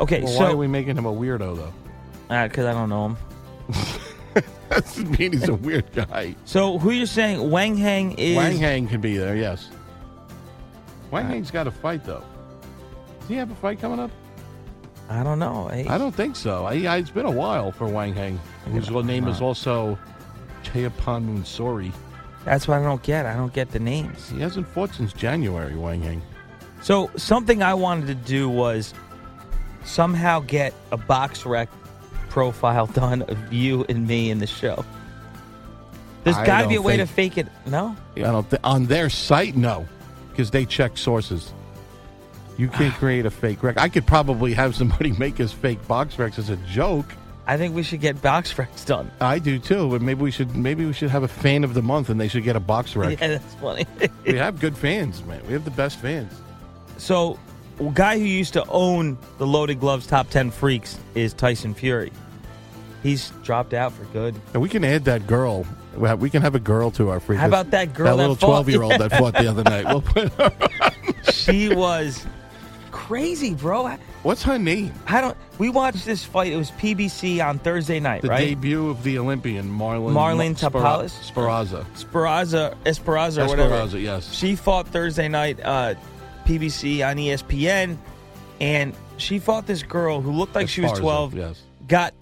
Okay, 0.00 0.22
well, 0.22 0.38
why 0.38 0.50
are 0.50 0.56
we 0.56 0.66
making 0.66 0.96
him 0.96 1.06
a 1.06 1.12
weirdo 1.12 1.56
though? 1.56 1.72
because 2.28 2.66
I 2.66 2.72
don't 2.72 2.88
know 2.88 3.06
him. 3.06 3.16
That 4.68 4.84
doesn't 4.84 5.18
mean 5.18 5.32
he's 5.32 5.48
a 5.48 5.54
weird 5.54 5.90
guy. 5.92 6.36
So 6.44 6.78
who 6.78 6.90
you're 6.90 7.06
saying 7.06 7.38
Wanheng 7.38 8.14
is 8.18 8.36
Wanheng 8.36 8.88
can 8.88 9.00
be 9.00 9.16
there, 9.16 9.34
yes. 9.34 9.70
Wanheng's 11.10 11.50
got 11.50 11.66
a 11.66 11.70
fight 11.70 12.04
though. 12.04 12.22
Does 13.20 13.28
he 13.28 13.34
have 13.36 13.50
a 13.50 13.54
fight 13.54 13.80
coming 13.80 13.98
up? 13.98 14.10
I 15.08 15.22
don't 15.22 15.38
know. 15.38 15.68
Hey, 15.68 15.86
I 15.86 15.96
don't 15.96 16.14
think 16.14 16.36
so. 16.36 16.66
I, 16.66 16.74
I, 16.84 16.98
it's 16.98 17.10
been 17.10 17.24
a 17.24 17.30
while 17.30 17.72
for 17.72 17.86
Wanheng, 17.86 18.36
whose 18.66 18.90
name 18.90 19.26
is 19.26 19.40
also 19.40 19.98
Chayaphon 20.64 21.24
Moonsri. 21.26 21.92
That's 22.44 22.68
what 22.68 22.78
I 22.78 22.82
don't 22.82 23.02
get. 23.02 23.24
I 23.24 23.34
don't 23.34 23.52
get 23.52 23.70
the 23.70 23.78
names. 23.78 24.28
He 24.28 24.40
hasn't 24.40 24.68
fought 24.68 24.94
since 24.94 25.14
January, 25.14 25.72
Wanheng. 25.72 26.20
So 26.82 27.10
something 27.16 27.62
I 27.62 27.74
wanted 27.74 28.06
to 28.06 28.14
do 28.14 28.48
was 28.48 28.92
somehow 29.84 30.40
get 30.40 30.74
a 30.92 30.96
box 30.96 31.46
rec 31.46 31.68
profile 32.38 32.86
done 32.86 33.22
of 33.22 33.52
you 33.52 33.84
and 33.88 34.06
me 34.06 34.30
in 34.30 34.38
the 34.38 34.46
show. 34.46 34.84
There's 36.22 36.36
I 36.36 36.46
got 36.46 36.62
to 36.62 36.68
be 36.68 36.76
a 36.76 36.82
way 36.82 36.96
to 36.98 37.04
fake 37.04 37.36
it. 37.36 37.48
No, 37.66 37.96
I 38.14 38.20
don't 38.20 38.48
th- 38.48 38.60
on 38.62 38.86
their 38.86 39.10
site, 39.10 39.56
no, 39.56 39.88
because 40.30 40.52
they 40.52 40.64
check 40.64 40.96
sources. 40.96 41.52
You 42.56 42.68
can't 42.68 42.94
create 43.02 43.26
a 43.26 43.30
fake 43.32 43.60
rec. 43.64 43.76
I 43.76 43.88
could 43.88 44.06
probably 44.06 44.54
have 44.54 44.76
somebody 44.76 45.10
make 45.18 45.40
us 45.40 45.50
fake 45.50 45.84
box 45.88 46.14
recs 46.14 46.38
as 46.38 46.48
a 46.48 46.56
joke. 46.58 47.06
I 47.48 47.56
think 47.56 47.74
we 47.74 47.82
should 47.82 48.00
get 48.00 48.22
box 48.22 48.54
recs 48.54 48.86
done. 48.86 49.10
I 49.20 49.40
do 49.40 49.58
too, 49.58 49.90
but 49.90 50.00
maybe 50.00 50.22
we 50.22 50.30
should 50.30 50.54
maybe 50.54 50.86
we 50.86 50.92
should 50.92 51.10
have 51.10 51.24
a 51.24 51.28
fan 51.28 51.64
of 51.64 51.74
the 51.74 51.82
month 51.82 52.08
and 52.08 52.20
they 52.20 52.28
should 52.28 52.44
get 52.44 52.54
a 52.54 52.60
box 52.60 52.94
rec. 52.94 53.18
Yeah, 53.20 53.26
that's 53.26 53.54
funny. 53.56 53.84
we 54.24 54.34
have 54.34 54.60
good 54.60 54.78
fans, 54.78 55.24
man. 55.24 55.44
We 55.48 55.54
have 55.54 55.64
the 55.64 55.72
best 55.72 55.98
fans. 55.98 56.32
so, 56.98 57.36
a 57.80 57.90
guy 57.94 58.16
who 58.16 58.26
used 58.26 58.52
to 58.52 58.64
own 58.68 59.18
the 59.38 59.46
Loaded 59.46 59.80
Gloves 59.80 60.06
top 60.06 60.30
ten 60.30 60.52
freaks 60.52 61.00
is 61.16 61.32
Tyson 61.32 61.74
Fury. 61.74 62.12
He's 63.02 63.30
dropped 63.44 63.74
out 63.74 63.92
for 63.92 64.04
good. 64.06 64.34
And 64.52 64.62
we 64.62 64.68
can 64.68 64.84
add 64.84 65.04
that 65.04 65.26
girl 65.26 65.64
We 65.96 66.30
can 66.30 66.42
have 66.42 66.54
a 66.54 66.60
girl 66.60 66.90
to 66.92 67.10
our 67.10 67.20
free. 67.20 67.36
How 67.36 67.46
about 67.46 67.70
that 67.72 67.94
girl 67.94 68.06
That 68.06 68.12
that 68.12 68.16
little 68.16 68.34
fought? 68.36 68.46
twelve-year-old 68.48 68.92
that 69.00 69.12
fought 69.12 69.34
the 69.34 69.48
other 69.48 69.62
night. 69.64 69.84
We'll 69.86 70.02
put 70.02 70.32
her 70.34 70.44
on. 70.44 71.32
she 71.32 71.74
was 71.74 72.26
crazy, 72.90 73.54
bro. 73.54 73.88
What's 74.22 74.42
her 74.42 74.58
name? 74.58 74.92
I 75.06 75.20
don't. 75.20 75.36
We 75.58 75.70
watched 75.70 76.04
this 76.04 76.24
fight. 76.24 76.52
It 76.52 76.56
was 76.56 76.70
PBC 76.72 77.44
on 77.44 77.58
Thursday 77.60 78.00
night, 78.00 78.22
The 78.22 78.28
right? 78.28 78.48
debut 78.48 78.90
of 78.90 79.02
the 79.02 79.18
Olympian 79.18 79.68
Marlon 79.70 80.12
Marlene 80.12 80.56
Spera- 80.56 80.70
Tapalis? 80.82 81.12
Speraza. 81.32 81.84
Esperanza, 81.94 82.76
Esperanza, 82.84 83.44
or 83.44 83.48
whatever. 83.48 83.98
Yes. 83.98 84.32
She 84.32 84.56
fought 84.56 84.88
Thursday 84.88 85.28
night, 85.28 85.58
uh, 85.64 85.94
PBC 86.46 87.08
on 87.08 87.16
ESPN, 87.16 87.96
and 88.60 88.92
she 89.18 89.38
fought 89.38 89.66
this 89.66 89.82
girl 89.82 90.20
who 90.20 90.32
looked 90.32 90.54
like 90.54 90.68
she 90.68 90.80
was 90.80 90.92
twelve. 90.98 91.34
Yes. 91.34 91.62
Got 91.86 92.12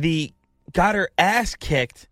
the 0.00 0.32
got 0.72 0.94
her 0.94 1.08
ass 1.18 1.54
kicked. 1.54 2.08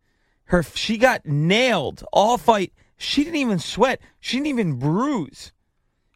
Her 0.47 0.63
she 0.63 0.99
got 0.99 1.27
nailed 1.27 2.05
all 2.13 2.39
fight. 2.39 2.73
She 2.97 3.25
didn't 3.25 3.37
even 3.37 3.59
sweat. 3.59 4.01
She 4.21 4.37
didn't 4.39 4.47
even 4.49 4.79
bruise. 4.79 5.53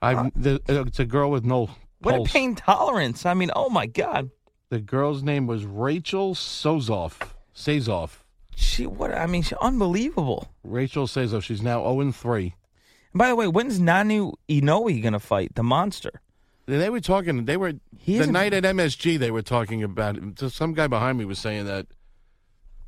I. 0.03 0.31
The, 0.35 0.61
uh, 0.69 0.85
it's 0.87 0.99
a 0.99 1.05
girl 1.05 1.31
with 1.31 1.45
no 1.45 1.71
What 2.00 2.17
pulse. 2.17 2.29
a 2.29 2.33
pain 2.33 2.55
tolerance. 2.55 3.27
I 3.27 3.35
mean, 3.35 3.50
oh 3.55 3.69
my 3.69 3.87
god. 3.87 4.31
The 4.71 4.81
girl's 4.81 5.23
name 5.23 5.47
was 5.47 5.65
Rachel 5.65 6.35
Sozoff. 6.35 7.15
Sazoff. 7.55 8.23
She 8.57 8.87
what? 8.87 9.12
I 9.12 9.27
mean, 9.27 9.43
she 9.43 9.55
unbelievable. 9.61 10.49
Rachel 10.62 11.07
Sazoff. 11.07 11.43
She's 11.43 11.62
now 11.62 11.81
zero 11.81 12.00
and 12.00 12.15
three. 12.15 12.55
And 13.12 13.19
by 13.19 13.29
the 13.29 13.37
way, 13.37 13.49
when's 13.49 13.81
Naoya 13.81 14.33
Inoue 14.49 15.03
gonna 15.03 15.19
fight 15.21 15.55
the 15.55 15.62
monster? 15.65 16.21
They 16.79 16.91
were 16.91 17.00
talking. 17.00 17.45
They 17.45 17.57
were 17.57 17.75
He 17.99 18.19
the 18.19 18.27
night 18.27 18.53
at 18.53 18.65
MSG. 18.65 19.19
They 19.19 19.31
were 19.31 19.43
talking 19.43 19.83
about. 19.83 20.17
it. 20.17 20.39
So 20.39 20.49
Some 20.49 20.75
guy 20.75 20.87
behind 20.87 21.19
me 21.19 21.25
was 21.25 21.39
saying 21.39 21.67
that 21.67 21.87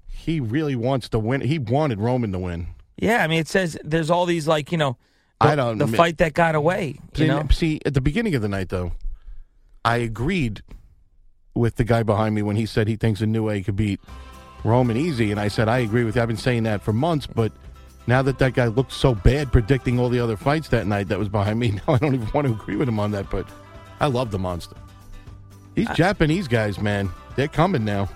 he 0.09 0.41
really 0.41 0.77
wants 0.77 1.09
to 1.11 1.19
win. 1.19 1.41
He 1.41 1.59
wanted 1.59 2.01
Roman 2.01 2.33
to 2.33 2.39
win. 2.39 2.69
Yeah, 2.97 3.25
I 3.25 3.27
mean, 3.27 3.41
it 3.41 3.49
says 3.49 3.77
there's 3.83 4.11
all 4.11 4.27
these 4.27 4.47
like 4.47 4.71
you 4.71 4.79
know, 4.79 4.97
the, 5.41 5.49
I 5.49 5.55
don't 5.57 5.79
the 5.79 5.89
fight 5.89 6.19
that 6.19 6.35
got 6.35 6.55
away. 6.55 6.99
You 7.17 7.19
See, 7.25 7.27
know, 7.27 7.47
see, 7.51 7.81
at 7.85 7.95
the 7.95 8.01
beginning 8.01 8.35
of 8.35 8.43
the 8.43 8.49
night, 8.49 8.69
though, 8.69 8.93
I 9.85 9.97
agreed 9.97 10.63
with 11.55 11.77
the 11.77 11.85
guy 11.85 12.03
behind 12.03 12.35
me 12.35 12.43
when 12.43 12.57
he 12.57 12.67
said 12.67 12.89
he 12.89 12.97
thinks 12.97 13.21
a 13.21 13.27
new 13.27 13.51
A 13.51 13.63
could 13.63 13.77
beat 13.77 14.01
Roman 14.65 14.97
easy, 14.97 15.31
and 15.31 15.41
I 15.41 15.49
said 15.49 15.69
I 15.69 15.79
agree 15.79 16.05
with 16.05 16.17
you. 16.17 16.23
I've 16.23 16.29
been 16.29 16.37
saying 16.37 16.63
that 16.63 16.83
for 16.83 16.93
months, 16.93 17.27
but 17.27 17.51
now 18.07 18.23
that 18.23 18.39
that 18.39 18.55
guy 18.55 18.67
looked 18.67 18.93
so 18.93 19.15
bad 19.15 19.51
predicting 19.53 19.99
all 19.99 20.09
the 20.09 20.21
other 20.21 20.37
fights 20.37 20.69
that 20.69 20.87
night 20.87 21.09
that 21.09 21.19
was 21.19 21.29
behind 21.29 21.59
me, 21.59 21.71
now 21.87 21.95
I 21.95 21.99
don't 21.99 22.15
even 22.15 22.29
want 22.33 22.47
to 22.47 22.53
agree 22.53 22.77
with 22.77 22.89
him 22.89 23.01
on 23.01 23.11
that. 23.13 23.29
But 23.31 23.49
I 24.03 24.07
love 24.07 24.33
the 24.33 24.39
monster. 24.39 24.75
These 25.75 25.89
Japanese 25.91 26.49
guys, 26.49 26.81
man, 26.81 27.09
they're 27.37 27.47
coming 27.47 27.85
now. 27.85 28.09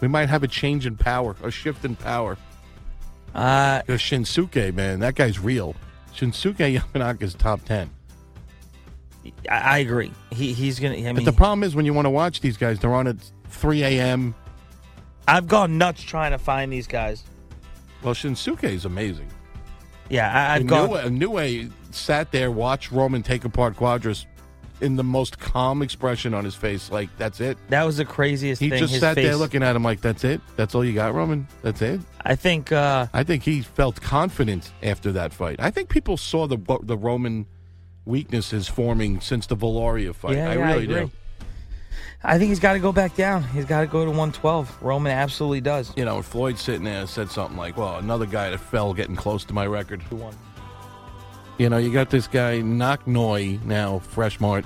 We 0.00 0.06
might 0.06 0.28
have 0.28 0.44
a 0.44 0.48
change 0.48 0.86
in 0.86 0.96
power, 0.96 1.34
a 1.42 1.50
shift 1.50 1.84
in 1.84 1.96
power. 1.96 2.38
uh, 3.34 3.82
Shinsuke, 3.88 4.72
man, 4.72 5.00
that 5.00 5.16
guy's 5.16 5.40
real. 5.40 5.74
Shinsuke 6.14 6.78
Yamanaka's 6.78 7.34
top 7.34 7.64
ten. 7.64 7.90
I, 9.50 9.58
I 9.58 9.78
agree. 9.78 10.12
He 10.30 10.52
he's 10.52 10.78
gonna. 10.78 10.96
I 10.96 11.12
But 11.12 11.24
the 11.24 11.32
problem 11.32 11.64
is 11.64 11.74
when 11.74 11.86
you 11.86 11.92
want 11.92 12.06
to 12.06 12.10
watch 12.10 12.40
these 12.40 12.56
guys, 12.56 12.78
they're 12.78 12.94
on 12.94 13.08
at 13.08 13.16
3 13.48 13.82
a.m. 13.82 14.34
I've 15.26 15.48
gone 15.48 15.76
nuts 15.76 16.02
trying 16.02 16.30
to 16.30 16.38
find 16.38 16.72
these 16.72 16.86
guys. 16.86 17.24
Well, 18.02 18.14
Shinsuke 18.14 18.64
is 18.64 18.84
amazing. 18.84 19.28
Yeah, 20.08 20.32
I, 20.32 20.56
I've 20.56 20.66
gone. 20.66 20.88
Inoue 20.90 21.72
sat 21.90 22.30
there, 22.30 22.50
watched 22.50 22.92
Roman 22.92 23.22
take 23.22 23.44
apart 23.44 23.76
Cuadras 23.76 24.26
in 24.80 24.96
the 24.96 25.04
most 25.04 25.38
calm 25.38 25.82
expression 25.82 26.34
on 26.34 26.44
his 26.44 26.54
face. 26.54 26.90
Like, 26.90 27.08
that's 27.18 27.40
it. 27.40 27.56
That 27.68 27.84
was 27.84 27.96
the 27.98 28.04
craziest 28.04 28.58
thing. 28.58 28.66
He 28.66 28.70
thing. 28.70 28.80
just 28.80 28.92
His 28.94 29.00
sat 29.00 29.14
there 29.14 29.36
looking 29.36 29.62
at 29.62 29.76
him 29.76 29.82
like, 29.84 30.00
that's 30.00 30.24
it? 30.24 30.40
That's 30.56 30.74
all 30.74 30.84
you 30.84 30.92
got, 30.92 31.14
Roman? 31.14 31.46
That's 31.62 31.82
it? 31.82 32.00
I 32.24 32.34
think. 32.34 32.72
uh 32.72 33.06
I 33.12 33.22
think 33.22 33.42
he 33.42 33.60
felt 33.62 34.00
confident 34.00 34.72
after 34.82 35.12
that 35.12 35.32
fight. 35.32 35.56
I 35.60 35.70
think 35.70 35.88
people 35.88 36.16
saw 36.16 36.46
the 36.46 36.58
the 36.82 36.96
Roman 36.96 37.46
weaknesses 38.04 38.68
forming 38.68 39.20
since 39.20 39.46
the 39.46 39.56
Valoria 39.56 40.14
fight. 40.14 40.36
Yeah, 40.36 40.50
I 40.50 40.54
yeah, 40.54 40.60
I 40.68 40.72
really 40.72 40.84
agree. 40.84 41.04
do. 41.06 41.10
I 42.24 42.38
think 42.38 42.50
he's 42.50 42.60
got 42.60 42.74
to 42.74 42.78
go 42.78 42.92
back 42.92 43.16
down. 43.16 43.42
He's 43.42 43.64
got 43.64 43.80
to 43.80 43.86
go 43.88 44.04
to 44.04 44.10
112. 44.10 44.78
Roman 44.80 45.10
absolutely 45.12 45.60
does. 45.60 45.92
You 45.96 46.04
know, 46.04 46.22
Floyd 46.22 46.56
sitting 46.56 46.84
there 46.84 47.06
said 47.08 47.30
something 47.30 47.56
like, 47.56 47.76
well, 47.76 47.96
another 47.96 48.26
guy 48.26 48.50
that 48.50 48.58
fell 48.58 48.94
getting 48.94 49.16
close 49.16 49.44
to 49.46 49.52
my 49.54 49.66
record. 49.66 50.02
You 51.58 51.68
know, 51.68 51.78
you 51.78 51.92
got 51.92 52.10
this 52.10 52.26
guy 52.26 52.60
Knocknoy 52.60 53.62
now, 53.64 53.98
Fresh 54.00 54.40
Mart, 54.40 54.64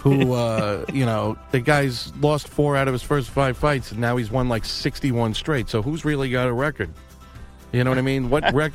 who 0.00 0.32
uh, 0.34 0.84
you 0.92 1.06
know, 1.06 1.36
the 1.50 1.60
guy's 1.60 2.14
lost 2.16 2.48
four 2.48 2.76
out 2.76 2.88
of 2.88 2.94
his 2.94 3.02
first 3.02 3.30
five 3.30 3.56
fights 3.56 3.92
and 3.92 4.00
now 4.00 4.16
he's 4.16 4.30
won 4.30 4.48
like 4.48 4.64
sixty 4.64 5.12
one 5.12 5.34
straight. 5.34 5.68
So 5.68 5.82
who's 5.82 6.04
really 6.04 6.30
got 6.30 6.48
a 6.48 6.52
record? 6.52 6.90
You 7.72 7.84
know 7.84 7.90
what 7.90 7.98
I 7.98 8.02
mean? 8.02 8.30
What 8.30 8.52
rec 8.54 8.72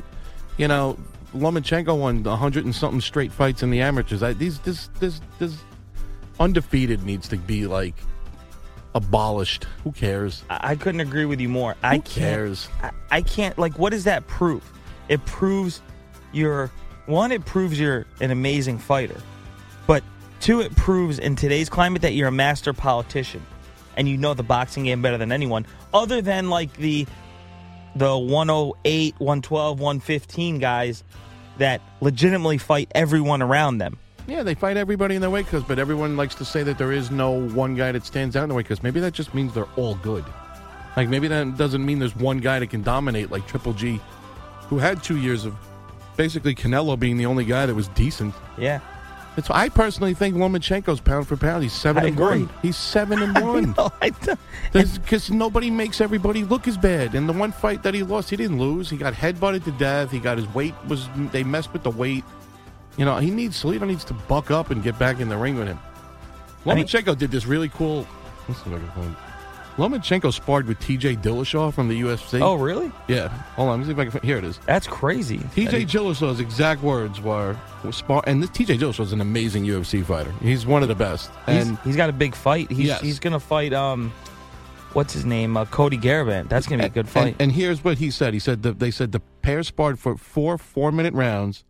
you 0.57 0.67
know, 0.67 0.97
Lomachenko 1.35 1.97
won 1.97 2.23
hundred 2.23 2.65
and 2.65 2.73
something 2.73 3.01
straight 3.01 3.31
fights 3.31 3.63
in 3.63 3.69
the 3.69 3.81
amateurs. 3.81 4.23
I, 4.23 4.33
these 4.33 4.59
this 4.59 4.89
this 4.99 5.21
this 5.39 5.57
undefeated 6.39 7.03
needs 7.03 7.27
to 7.29 7.37
be 7.37 7.67
like 7.67 7.95
abolished. 8.93 9.65
Who 9.83 9.91
cares? 9.91 10.43
I, 10.49 10.71
I 10.71 10.75
couldn't 10.75 11.01
agree 11.01 11.25
with 11.25 11.39
you 11.39 11.49
more. 11.49 11.75
I 11.83 11.97
Who 11.97 12.01
can't. 12.01 12.05
cares? 12.05 12.69
I, 12.81 12.91
I 13.11 13.21
can't. 13.21 13.57
Like, 13.57 13.77
what 13.77 13.91
does 13.91 14.05
that 14.05 14.25
prove? 14.27 14.63
It 15.09 15.23
proves 15.25 15.81
you're 16.31 16.71
one. 17.07 17.31
It 17.31 17.45
proves 17.45 17.79
you're 17.79 18.05
an 18.19 18.31
amazing 18.31 18.79
fighter, 18.79 19.21
but 19.87 20.03
two, 20.39 20.61
it 20.61 20.75
proves 20.75 21.19
in 21.19 21.35
today's 21.35 21.69
climate 21.69 22.01
that 22.03 22.13
you're 22.13 22.27
a 22.27 22.31
master 22.31 22.73
politician, 22.73 23.45
and 23.95 24.07
you 24.07 24.17
know 24.17 24.33
the 24.33 24.43
boxing 24.43 24.83
game 24.85 25.01
better 25.01 25.17
than 25.17 25.31
anyone, 25.31 25.65
other 25.93 26.21
than 26.21 26.49
like 26.49 26.73
the 26.77 27.05
the 27.95 28.17
108, 28.17 29.15
112, 29.19 29.79
115 29.79 30.59
guys 30.59 31.03
that 31.57 31.81
legitimately 32.01 32.57
fight 32.57 32.91
everyone 32.93 33.41
around 33.41 33.77
them. 33.77 33.97
Yeah, 34.27 34.43
they 34.43 34.55
fight 34.55 34.75
everybody 34.75 35.15
in 35.15 35.21
their 35.21 35.29
weight 35.29 35.45
class, 35.47 35.63
but 35.67 35.79
everyone 35.79 36.17
likes 36.17 36.35
to 36.35 36.45
say 36.45 36.63
that 36.63 36.77
there 36.77 36.91
is 36.91 37.11
no 37.11 37.31
one 37.49 37.75
guy 37.75 37.91
that 37.91 38.05
stands 38.05 38.35
out 38.35 38.43
in 38.43 38.49
the 38.49 38.55
weight 38.55 38.65
class. 38.65 38.81
Maybe 38.83 38.99
that 38.99 39.13
just 39.13 39.33
means 39.33 39.53
they're 39.53 39.69
all 39.75 39.95
good. 39.95 40.25
Like 40.97 41.09
maybe 41.09 41.27
that 41.27 41.57
doesn't 41.57 41.85
mean 41.85 41.99
there's 41.99 42.15
one 42.15 42.39
guy 42.39 42.59
that 42.59 42.67
can 42.67 42.81
dominate 42.81 43.29
like 43.29 43.47
Triple 43.47 43.73
G, 43.73 43.99
who 44.67 44.77
had 44.77 45.03
two 45.03 45.17
years 45.17 45.45
of 45.45 45.55
basically 46.17 46.55
Canelo 46.55 46.97
being 46.99 47.17
the 47.17 47.25
only 47.25 47.45
guy 47.45 47.65
that 47.65 47.75
was 47.75 47.87
decent. 47.89 48.33
Yeah. 48.57 48.79
It's, 49.37 49.49
I 49.49 49.67
personally 49.67 50.13
think 50.13 50.35
Lomachenko's 50.37 51.01
pound 51.01 51.27
for 51.27 51.35
pound. 51.35 51.61
He's 51.61 51.73
seven 51.73 52.03
I 52.03 52.07
and 52.07 52.15
agree. 52.17 52.43
one. 52.43 52.49
He's 52.61 52.77
seven 52.77 53.21
and 53.21 53.33
one. 53.45 53.73
No, 53.77 53.91
I 54.01 54.09
don't- 54.11 54.39
Because 54.71 55.29
nobody 55.29 55.69
makes 55.69 55.99
everybody 55.99 56.45
look 56.45 56.69
as 56.69 56.77
bad. 56.77 57.15
And 57.15 57.27
the 57.27 57.33
one 57.33 57.51
fight 57.51 57.83
that 57.83 57.93
he 57.93 58.01
lost, 58.03 58.29
he 58.29 58.37
didn't 58.37 58.59
lose. 58.59 58.89
He 58.89 58.95
got 58.95 59.13
headbutted 59.13 59.65
to 59.65 59.71
death. 59.71 60.09
He 60.09 60.19
got 60.19 60.37
his 60.37 60.47
weight 60.53 60.73
was 60.87 61.09
they 61.33 61.43
messed 61.43 61.73
with 61.73 61.83
the 61.83 61.89
weight. 61.91 62.23
You 62.95 63.03
know, 63.03 63.17
he 63.17 63.29
needs 63.29 63.61
Salido 63.61 63.85
needs 63.85 64.05
to 64.05 64.13
buck 64.13 64.51
up 64.51 64.71
and 64.71 64.81
get 64.81 64.97
back 64.97 65.19
in 65.19 65.27
the 65.27 65.35
ring 65.37 65.57
with 65.57 65.67
him. 65.67 65.79
I 66.65 66.73
mean- 66.75 66.85
Lomachenko 66.85 67.17
did 67.17 67.29
this 67.29 67.45
really 67.45 67.67
cool. 67.69 68.07
Let's 68.47 68.63
see 68.63 68.69
if 68.69 68.75
I 68.77 68.79
can 68.79 68.89
find. 68.91 69.15
Lomachenko 69.77 70.31
sparred 70.33 70.67
with 70.67 70.79
T.J. 70.79 71.17
Dillashaw 71.17 71.73
from 71.73 71.89
the 71.89 71.99
UFC. 72.01 72.39
Oh, 72.41 72.55
really? 72.55 72.91
yeah. 73.09 73.27
Hold 73.55 73.69
on, 73.69 73.71
let 73.71 73.79
me 73.79 73.85
see 73.85 73.91
if 73.91 73.99
I 73.99 74.03
can. 74.03 74.11
find- 74.11 74.23
Here 74.23 74.37
it 74.37 74.45
is. 74.45 74.57
That's 74.65 74.87
crazy. 74.87 75.39
T.J. 75.53 75.85
Dillashaw's 75.85 76.39
exact 76.39 76.81
words 76.81 77.19
were, 77.19 77.57
were 77.83 77.91
spar, 77.91 78.23
and 78.25 78.41
this 78.41 78.49
T.J. 78.51 78.77
Dillashaw's 78.77 79.11
an 79.11 79.19
amazing 79.19 79.65
UFC 79.65 80.03
fighter. 80.05 80.31
He's 80.41 80.65
one 80.65 80.81
of 80.81 80.87
the 80.87 80.95
best. 80.95 81.29
He's, 81.45 81.67
And 81.67 81.77
he's 81.79 81.97
got 81.97 82.09
a 82.09 82.13
big 82.13 82.35
fight. 82.35 82.71
He's 82.71 82.87
Yes. 82.87 83.01
he's 83.01 83.19
gonna 83.19 83.39
fight 83.39 83.73
um, 83.73 84.13
what's 84.93 85.13
his 85.13 85.25
name? 85.25 85.57
Uh, 85.57 85.65
Cody 85.65 85.97
Garbrandt. 85.97 86.47
That's 86.47 86.67
gonna 86.67 86.83
be 86.83 86.87
a 86.87 86.89
good 86.89 87.09
fight. 87.09 87.33
And, 87.33 87.41
and 87.41 87.51
here's 87.51 87.83
what 87.83 87.97
he 87.97 88.11
said. 88.11 88.33
He 88.33 88.39
said 88.39 88.63
that 88.63 88.79
they 88.79 88.91
said 88.91 89.11
the 89.11 89.19
pair 89.41 89.61
sparred 89.63 89.99
for 89.99 90.15
four 90.15 90.57
four 90.57 90.93
minute 90.93 91.13
rounds, 91.13 91.65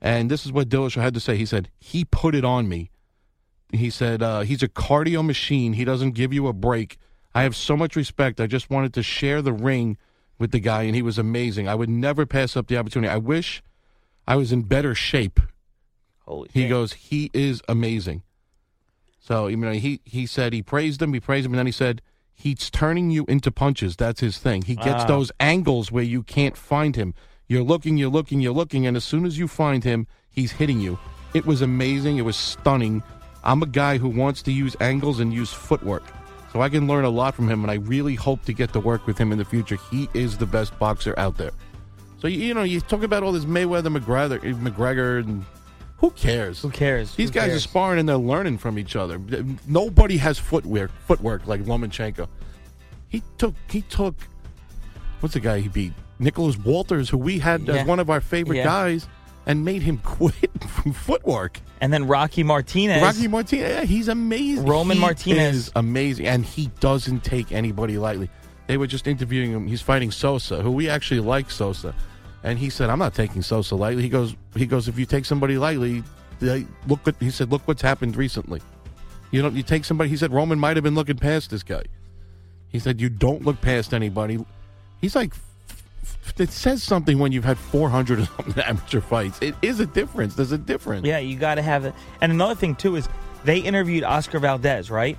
and 0.00 0.28
this 0.28 0.44
is 0.44 0.50
what 0.50 0.68
Dillashaw 0.68 1.02
had 1.02 1.14
to 1.14 1.20
say. 1.20 1.36
He 1.36 1.46
said 1.46 1.70
he 1.78 2.04
put 2.04 2.34
it 2.34 2.44
on 2.44 2.68
me. 2.68 2.90
He 3.72 3.90
said 3.90 4.22
uh, 4.24 4.40
he's 4.40 4.62
a 4.64 4.68
cardio 4.68 5.24
machine. 5.24 5.74
He 5.74 5.84
doesn't 5.84 6.12
give 6.12 6.32
you 6.32 6.48
a 6.48 6.52
break. 6.52 6.98
I 7.34 7.42
have 7.42 7.56
so 7.56 7.76
much 7.76 7.96
respect. 7.96 8.40
I 8.40 8.46
just 8.46 8.70
wanted 8.70 8.94
to 8.94 9.02
share 9.02 9.42
the 9.42 9.52
ring 9.52 9.96
with 10.38 10.50
the 10.52 10.60
guy, 10.60 10.82
and 10.84 10.94
he 10.94 11.02
was 11.02 11.18
amazing. 11.18 11.68
I 11.68 11.74
would 11.74 11.88
never 11.88 12.26
pass 12.26 12.56
up 12.56 12.66
the 12.68 12.76
opportunity. 12.76 13.12
I 13.12 13.16
wish 13.18 13.62
I 14.26 14.36
was 14.36 14.52
in 14.52 14.62
better 14.62 14.94
shape. 14.94 15.40
Holy 16.20 16.48
He 16.52 16.62
shit. 16.62 16.70
goes, 16.70 16.92
he 16.94 17.30
is 17.34 17.60
amazing. 17.68 18.22
So 19.20 19.46
you 19.46 19.56
know, 19.56 19.72
he 19.72 20.00
he 20.04 20.26
said 20.26 20.52
he 20.52 20.62
praised 20.62 21.00
him, 21.00 21.12
he 21.14 21.20
praised 21.20 21.46
him, 21.46 21.52
and 21.52 21.58
then 21.58 21.66
he 21.66 21.72
said 21.72 22.02
he's 22.34 22.70
turning 22.70 23.10
you 23.10 23.24
into 23.26 23.50
punches. 23.50 23.96
That's 23.96 24.20
his 24.20 24.38
thing. 24.38 24.62
He 24.62 24.76
gets 24.76 25.04
Ah. 25.04 25.06
those 25.06 25.32
angles 25.40 25.90
where 25.90 26.04
you 26.04 26.22
can't 26.22 26.56
find 26.56 26.94
him. 26.96 27.14
You're 27.46 27.62
looking, 27.62 27.96
you're 27.96 28.10
looking, 28.10 28.40
you're 28.40 28.52
looking, 28.54 28.86
and 28.86 28.96
as 28.96 29.04
soon 29.04 29.24
as 29.26 29.38
you 29.38 29.48
find 29.48 29.84
him, 29.84 30.06
he's 30.30 30.52
hitting 30.52 30.80
you. 30.80 30.98
It 31.34 31.46
was 31.46 31.62
amazing. 31.62 32.16
It 32.18 32.22
was 32.24 32.36
stunning. 32.36 33.02
I'm 33.42 33.62
a 33.62 33.66
guy 33.66 33.98
who 33.98 34.08
wants 34.08 34.40
to 34.42 34.52
use 34.52 34.76
angles 34.80 35.20
and 35.20 35.32
use 35.32 35.52
footwork. 35.52 36.04
So 36.54 36.60
I 36.60 36.68
can 36.68 36.86
learn 36.86 37.04
a 37.04 37.10
lot 37.10 37.34
from 37.34 37.50
him, 37.50 37.62
and 37.64 37.70
I 37.70 37.74
really 37.74 38.14
hope 38.14 38.44
to 38.44 38.52
get 38.52 38.72
to 38.74 38.80
work 38.80 39.08
with 39.08 39.18
him 39.18 39.32
in 39.32 39.38
the 39.38 39.44
future. 39.44 39.76
He 39.90 40.08
is 40.14 40.38
the 40.38 40.46
best 40.46 40.78
boxer 40.78 41.12
out 41.18 41.36
there. 41.36 41.50
So 42.20 42.28
you, 42.28 42.38
you 42.38 42.54
know, 42.54 42.62
you 42.62 42.80
talk 42.80 43.02
about 43.02 43.24
all 43.24 43.32
this 43.32 43.44
Mayweather, 43.44 43.94
McGregor, 43.94 44.38
eh, 44.44 44.52
McGregor, 44.52 45.18
and 45.18 45.44
who 45.98 46.10
cares? 46.12 46.62
Who 46.62 46.70
cares? 46.70 47.12
These 47.16 47.30
Who 47.30 47.34
guys 47.34 47.46
cares? 47.48 47.56
are 47.56 47.68
sparring 47.68 47.98
and 47.98 48.08
they're 48.08 48.16
learning 48.16 48.58
from 48.58 48.78
each 48.78 48.94
other. 48.94 49.20
Nobody 49.66 50.16
has 50.18 50.38
footwear, 50.38 50.88
footwork 51.08 51.48
like 51.48 51.62
Lomachenko. 51.64 52.28
He 53.08 53.22
took 53.36 53.54
he 53.68 53.82
took 53.82 54.14
what's 55.20 55.34
the 55.34 55.40
guy 55.40 55.58
he 55.58 55.68
beat? 55.68 55.92
Nicholas 56.20 56.56
Walters, 56.56 57.08
who 57.08 57.18
we 57.18 57.40
had 57.40 57.62
Yeah. 57.62 57.74
as 57.78 57.86
one 57.86 57.98
of 57.98 58.10
our 58.10 58.20
favorite 58.20 58.58
Yeah. 58.58 58.64
guys, 58.64 59.08
and 59.46 59.64
made 59.64 59.82
him 59.82 59.98
quit 60.04 60.62
from 60.68 60.92
footwork. 60.92 61.60
And 61.80 61.92
then 61.92 62.06
Rocky 62.06 62.42
Martinez. 62.42 63.02
Rocky 63.02 63.28
Martinez, 63.28 63.68
yeah, 63.68 63.84
he's 63.84 64.08
amazing. 64.08 64.66
Roman 64.66 64.96
He 64.96 65.00
Martinez. 65.00 65.56
is 65.56 65.72
amazing, 65.76 66.26
and 66.26 66.44
he 66.44 66.68
doesn't 66.80 67.24
take 67.24 67.52
anybody 67.52 67.98
lightly. 67.98 68.30
They 68.66 68.78
were 68.78 68.86
just 68.86 69.06
interviewing 69.06 69.52
him. 69.52 69.66
He's 69.66 69.82
fighting 69.82 70.10
Sosa, 70.10 70.62
who 70.62 70.70
we 70.70 70.88
actually 70.88 71.20
like 71.20 71.50
Sosa, 71.50 71.94
and 72.42 72.58
he 72.58 72.70
said, 72.70 72.88
"I'm 72.88 72.98
not 72.98 73.14
taking 73.14 73.42
Sosa 73.42 73.74
lightly." 73.76 74.02
He 74.02 74.08
goes, 74.08 74.34
"He 74.56 74.64
goes, 74.64 74.88
if 74.88 74.98
you 74.98 75.04
take 75.04 75.26
somebody 75.26 75.58
lightly, 75.58 76.02
they, 76.40 76.66
look 76.88 77.04
what 77.04 77.16
he 77.20 77.30
said. 77.30 77.50
Look 77.50 77.60
what's 77.68 77.82
happened 77.82 78.16
recently. 78.16 78.62
You 79.30 79.42
don't. 79.42 79.54
You 79.54 79.62
take 79.62 79.84
somebody. 79.84 80.08
He 80.08 80.16
said 80.16 80.32
Roman 80.32 80.58
might 80.58 80.76
have 80.78 80.84
been 80.84 80.94
looking 80.94 81.16
past 81.16 81.50
this 81.50 81.62
guy. 81.62 81.82
He 82.68 82.78
said 82.78 83.00
you 83.00 83.10
don't 83.10 83.44
look 83.44 83.60
past 83.60 83.92
anybody. 83.92 84.42
He's 85.00 85.14
like." 85.14 85.34
It 86.36 86.50
says 86.50 86.82
something 86.82 87.18
when 87.18 87.30
you've 87.30 87.44
had 87.44 87.58
400 87.58 88.18
or 88.18 88.24
something 88.24 88.64
amateur 88.66 89.00
fights. 89.00 89.38
It 89.40 89.54
is 89.62 89.80
a 89.80 89.86
difference. 89.86 90.34
There's 90.34 90.52
a 90.52 90.58
difference. 90.58 91.06
Yeah, 91.06 91.18
you 91.18 91.36
got 91.36 91.56
to 91.56 91.62
have 91.62 91.84
it. 91.84 91.94
And 92.20 92.32
another 92.32 92.54
thing 92.54 92.74
too 92.74 92.96
is 92.96 93.08
they 93.44 93.58
interviewed 93.58 94.02
Oscar 94.04 94.40
Valdez, 94.40 94.90
right? 94.90 95.16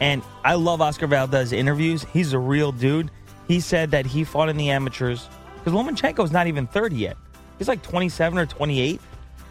And 0.00 0.22
I 0.44 0.54
love 0.54 0.80
Oscar 0.80 1.06
Valdez 1.06 1.52
interviews. 1.52 2.04
He's 2.12 2.32
a 2.32 2.38
real 2.38 2.72
dude. 2.72 3.10
He 3.46 3.60
said 3.60 3.92
that 3.92 4.04
he 4.06 4.24
fought 4.24 4.48
in 4.48 4.56
the 4.56 4.70
amateurs 4.70 5.28
because 5.54 5.72
Lomachenko's 5.72 6.30
not 6.30 6.46
even 6.46 6.66
30 6.66 6.96
yet. 6.96 7.16
He's 7.58 7.66
like 7.66 7.82
27 7.82 8.38
or 8.38 8.46
28, 8.46 9.00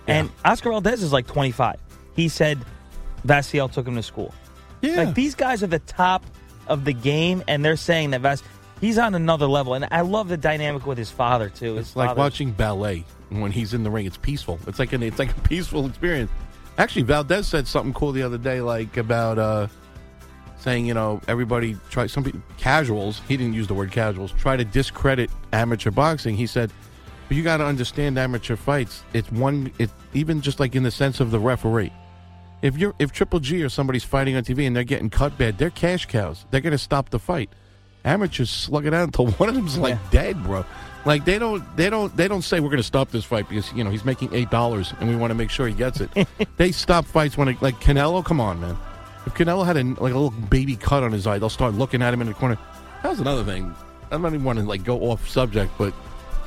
and 0.08 0.30
Oscar 0.46 0.70
Valdez 0.70 1.04
is 1.04 1.12
like 1.12 1.28
25. 1.28 1.76
He 2.16 2.30
said 2.30 2.60
Vasyl 3.26 3.72
took 3.72 3.88
him 3.88 3.96
to 3.96 4.04
school. 4.04 4.34
Yeah. 4.82 5.04
Like 5.04 5.16
these 5.16 5.36
guys 5.36 5.64
are 5.64 5.68
the 5.68 5.80
top 5.80 6.24
of 6.68 6.86
the 6.86 6.94
game, 6.94 7.44
and 7.48 7.66
they're 7.66 7.76
saying 7.76 8.12
that 8.12 8.22
Vas 8.22 8.44
he's 8.81 8.98
on 8.98 9.15
another 9.15 9.48
level. 9.48 9.74
And 9.74 9.88
I 9.91 10.01
love 10.01 10.27
the 10.29 10.38
dynamic 10.38 10.86
with 10.86 10.98
his 10.98 11.10
father 11.12 11.50
too. 11.50 11.75
His 11.75 11.88
It's 11.88 11.96
like 11.96 12.10
father- 12.10 12.19
watching 12.19 12.51
ballet 12.51 13.05
when 13.29 13.51
he's 13.51 13.74
in 13.74 13.84
the 13.84 13.89
ring. 13.91 14.05
It's 14.05 14.17
peaceful. 14.17 14.60
It's 14.67 14.79
like 14.79 14.93
an 14.93 15.03
it's 15.03 15.19
like 15.19 15.31
a 15.36 15.41
peaceful 15.41 15.86
experience. 15.88 16.31
Actually, 16.77 17.03
Valdez 17.03 17.48
said 17.48 17.67
something 17.67 17.93
cool 17.93 18.12
the 18.12 18.22
other 18.24 18.38
day, 18.38 18.62
like 18.62 18.98
about 18.98 19.39
uh, 19.39 19.67
saying 20.60 20.86
you 20.86 20.93
know 20.93 21.19
everybody 21.27 21.75
try 21.89 22.07
some 22.07 22.24
people, 22.24 22.41
casuals. 22.57 23.22
He 23.27 23.36
didn't 23.38 23.53
use 23.53 23.67
the 23.67 23.74
word 23.74 23.91
casuals. 23.91 24.31
Try 24.34 24.57
to 24.57 24.63
discredit 24.65 25.29
amateur 25.53 25.91
boxing. 25.91 26.36
He 26.36 26.46
said, 26.48 26.72
but 27.27 27.36
you 27.36 27.43
got 27.43 27.57
to 27.57 27.65
understand 27.65 28.17
amateur 28.17 28.55
fights. 28.55 29.03
It's 29.13 29.31
one. 29.31 29.72
It 29.79 29.89
even 30.13 30.39
just 30.41 30.60
like 30.60 30.75
in 30.75 30.84
the 30.84 30.91
sense 30.91 31.19
of 31.19 31.31
the 31.31 31.39
referee. 31.39 31.91
If 32.62 32.77
you're 32.77 32.93
if 33.00 33.12
Triple 33.12 33.39
G 33.39 33.62
or 33.63 33.69
somebody's 33.69 34.03
fighting 34.03 34.36
on 34.36 34.43
TV 34.43 34.65
and 34.65 34.75
they're 34.75 34.84
getting 34.84 35.10
cut 35.10 35.38
bad, 35.38 35.57
they're 35.57 35.69
cash 35.69 36.05
cows. 36.05 36.46
They're 36.51 36.62
going 36.62 36.72
to 36.72 36.77
stop 36.77 37.10
the 37.10 37.19
fight. 37.19 37.50
Amateurs 38.08 38.50
slug 38.50 38.86
it 38.86 38.94
out 38.94 39.04
until 39.04 39.28
one 39.32 39.50
of 39.50 39.56
them's 39.56 39.78
like 39.78 39.98
dead, 40.12 40.42
bro. 40.44 40.66
Like 41.06 41.26
they 41.26 41.38
don't 41.40 41.64
they 41.78 41.90
don't 41.90 42.16
they 42.18 42.28
don't 42.28 42.42
say 42.42 42.60
we're 42.60 42.70
going 42.70 42.78
to 42.78 42.84
stop 42.84 43.12
this 43.12 43.24
fight 43.24 43.48
because 43.48 43.72
you 43.74 43.84
know 43.84 43.90
he's 43.90 44.04
making 44.06 44.34
eight 44.34 44.50
dollars 44.50 44.94
and 45.00 45.08
we 45.10 45.16
want 45.16 45.32
to 45.32 45.36
make 45.36 45.50
sure 45.50 45.68
he 45.68 45.74
gets 45.74 46.02
it. 46.02 46.10
they 46.58 46.72
stop 46.72 47.06
fights 47.06 47.38
when 47.38 47.48
it, 47.50 47.62
like 47.62 47.76
Canelo. 47.80 48.24
Come 48.26 48.42
on, 48.42 48.60
man. 48.60 48.78
If 49.26 49.34
Canelo 49.34 49.66
had 49.66 49.78
a, 49.78 49.84
like 49.84 50.14
a 50.14 50.18
little 50.18 50.32
baby 50.32 50.76
cut 50.76 51.04
on 51.04 51.12
his 51.12 51.28
eye, 51.28 51.38
they'll 51.38 51.50
start 51.50 51.74
looking 51.76 52.02
at 52.02 52.14
him 52.14 52.22
in 52.22 52.28
the 52.28 52.34
corner. 52.34 52.58
That 53.04 53.10
was 53.10 53.20
another 53.20 53.44
thing. 53.44 53.74
I 54.10 54.18
don't 54.18 54.26
even 54.26 54.44
want 54.44 54.58
to 54.60 54.66
like 54.66 54.84
go 54.86 55.00
off 55.12 55.28
subject, 55.30 55.72
but 55.78 55.94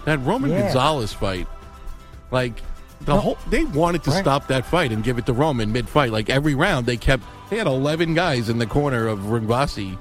that 0.07 0.19
Roman 0.21 0.51
Yeah. 0.51 0.63
Gonzalez 0.63 1.13
fight, 1.13 1.47
like 2.31 2.55
the 3.03 3.19
whole 3.19 3.39
they 3.49 3.65
wanted 3.65 4.03
to 4.05 4.11
Right. 4.11 4.21
stop 4.23 4.47
that 4.49 4.67
fight 4.67 4.93
and 4.93 5.03
give 5.05 5.19
it 5.19 5.27
to 5.27 5.33
Roman 5.33 5.73
mid 5.73 5.89
fight. 5.89 6.11
Like 6.11 6.29
every 6.31 6.55
round, 6.55 6.87
they 6.87 6.97
kept 6.97 7.23
they 7.51 7.57
had 7.57 7.67
eleven 7.67 8.15
guys 8.15 8.49
in 8.49 8.59
the 8.59 8.67
corner 8.67 9.07
of 9.07 9.21
Rungvisai 9.21 9.97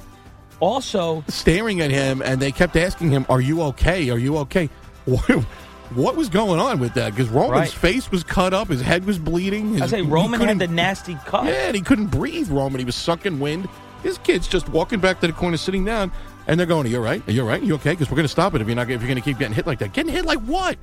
also 0.60 1.24
staring 1.28 1.82
at 1.82 1.92
him, 1.92 2.22
and 2.22 2.42
they 2.42 2.52
kept 2.52 2.76
asking 2.76 3.12
him, 3.12 3.26
"Are 3.30 3.42
you 3.42 3.62
okay? 3.64 4.10
Are 4.10 4.18
you 4.18 4.38
okay?" 4.40 4.70
What, 5.06 5.22
what 5.96 6.16
was 6.16 6.30
going 6.30 6.60
on 6.60 6.80
with 6.80 6.94
that? 6.94 7.16
Because 7.16 7.30
Roman's 7.30 7.52
Right. 7.52 7.70
face 7.70 8.12
was 8.12 8.24
cut 8.24 8.54
up, 8.54 8.68
his 8.68 8.82
head 8.82 9.06
was 9.06 9.18
bleeding. 9.18 9.74
His, 9.74 9.82
I 9.82 9.88
say 9.88 10.02
Roman 10.02 10.40
had 10.42 10.60
the 10.60 10.68
nasty 10.68 11.18
cut. 11.26 11.46
yeah, 11.46 11.68
and 11.68 11.76
he 11.76 11.82
couldn't 11.82 12.08
breathe. 12.08 12.50
Roman, 12.50 12.80
he 12.80 12.86
was 12.86 12.96
sucking 12.96 13.40
wind. 13.40 13.68
His 14.04 14.18
kid's 14.20 14.48
just 14.48 14.70
walking 14.70 15.00
back 15.00 15.20
to 15.22 15.28
the 15.28 15.34
corner, 15.34 15.58
sitting 15.58 15.84
down, 15.84 16.12
and 16.48 16.60
they're 16.60 16.68
going, 16.68 16.86
"Are 16.86 16.90
you 16.90 16.98
all 16.98 17.04
right? 17.04 17.22
Are 17.28 17.32
you 17.32 17.42
all 17.42 17.48
right? 17.48 17.62
you 17.62 17.76
okay? 17.76 17.92
Because 17.92 18.10
we're 18.10 18.16
going 18.16 18.26
to 18.26 18.30
stop 18.30 18.54
it 18.56 18.62
if 18.62 18.68
you're 18.68 18.76
not. 18.76 18.84
If 18.84 19.02
you're 19.02 19.08
going 19.08 19.16
to 19.16 19.22
keep 19.22 19.40
getting 19.40 19.54
hit 19.56 19.68
like 19.68 19.80
that, 19.80 19.94
getting 19.94 20.14
hit 20.14 20.26
like 20.26 20.40
what? 20.40 20.78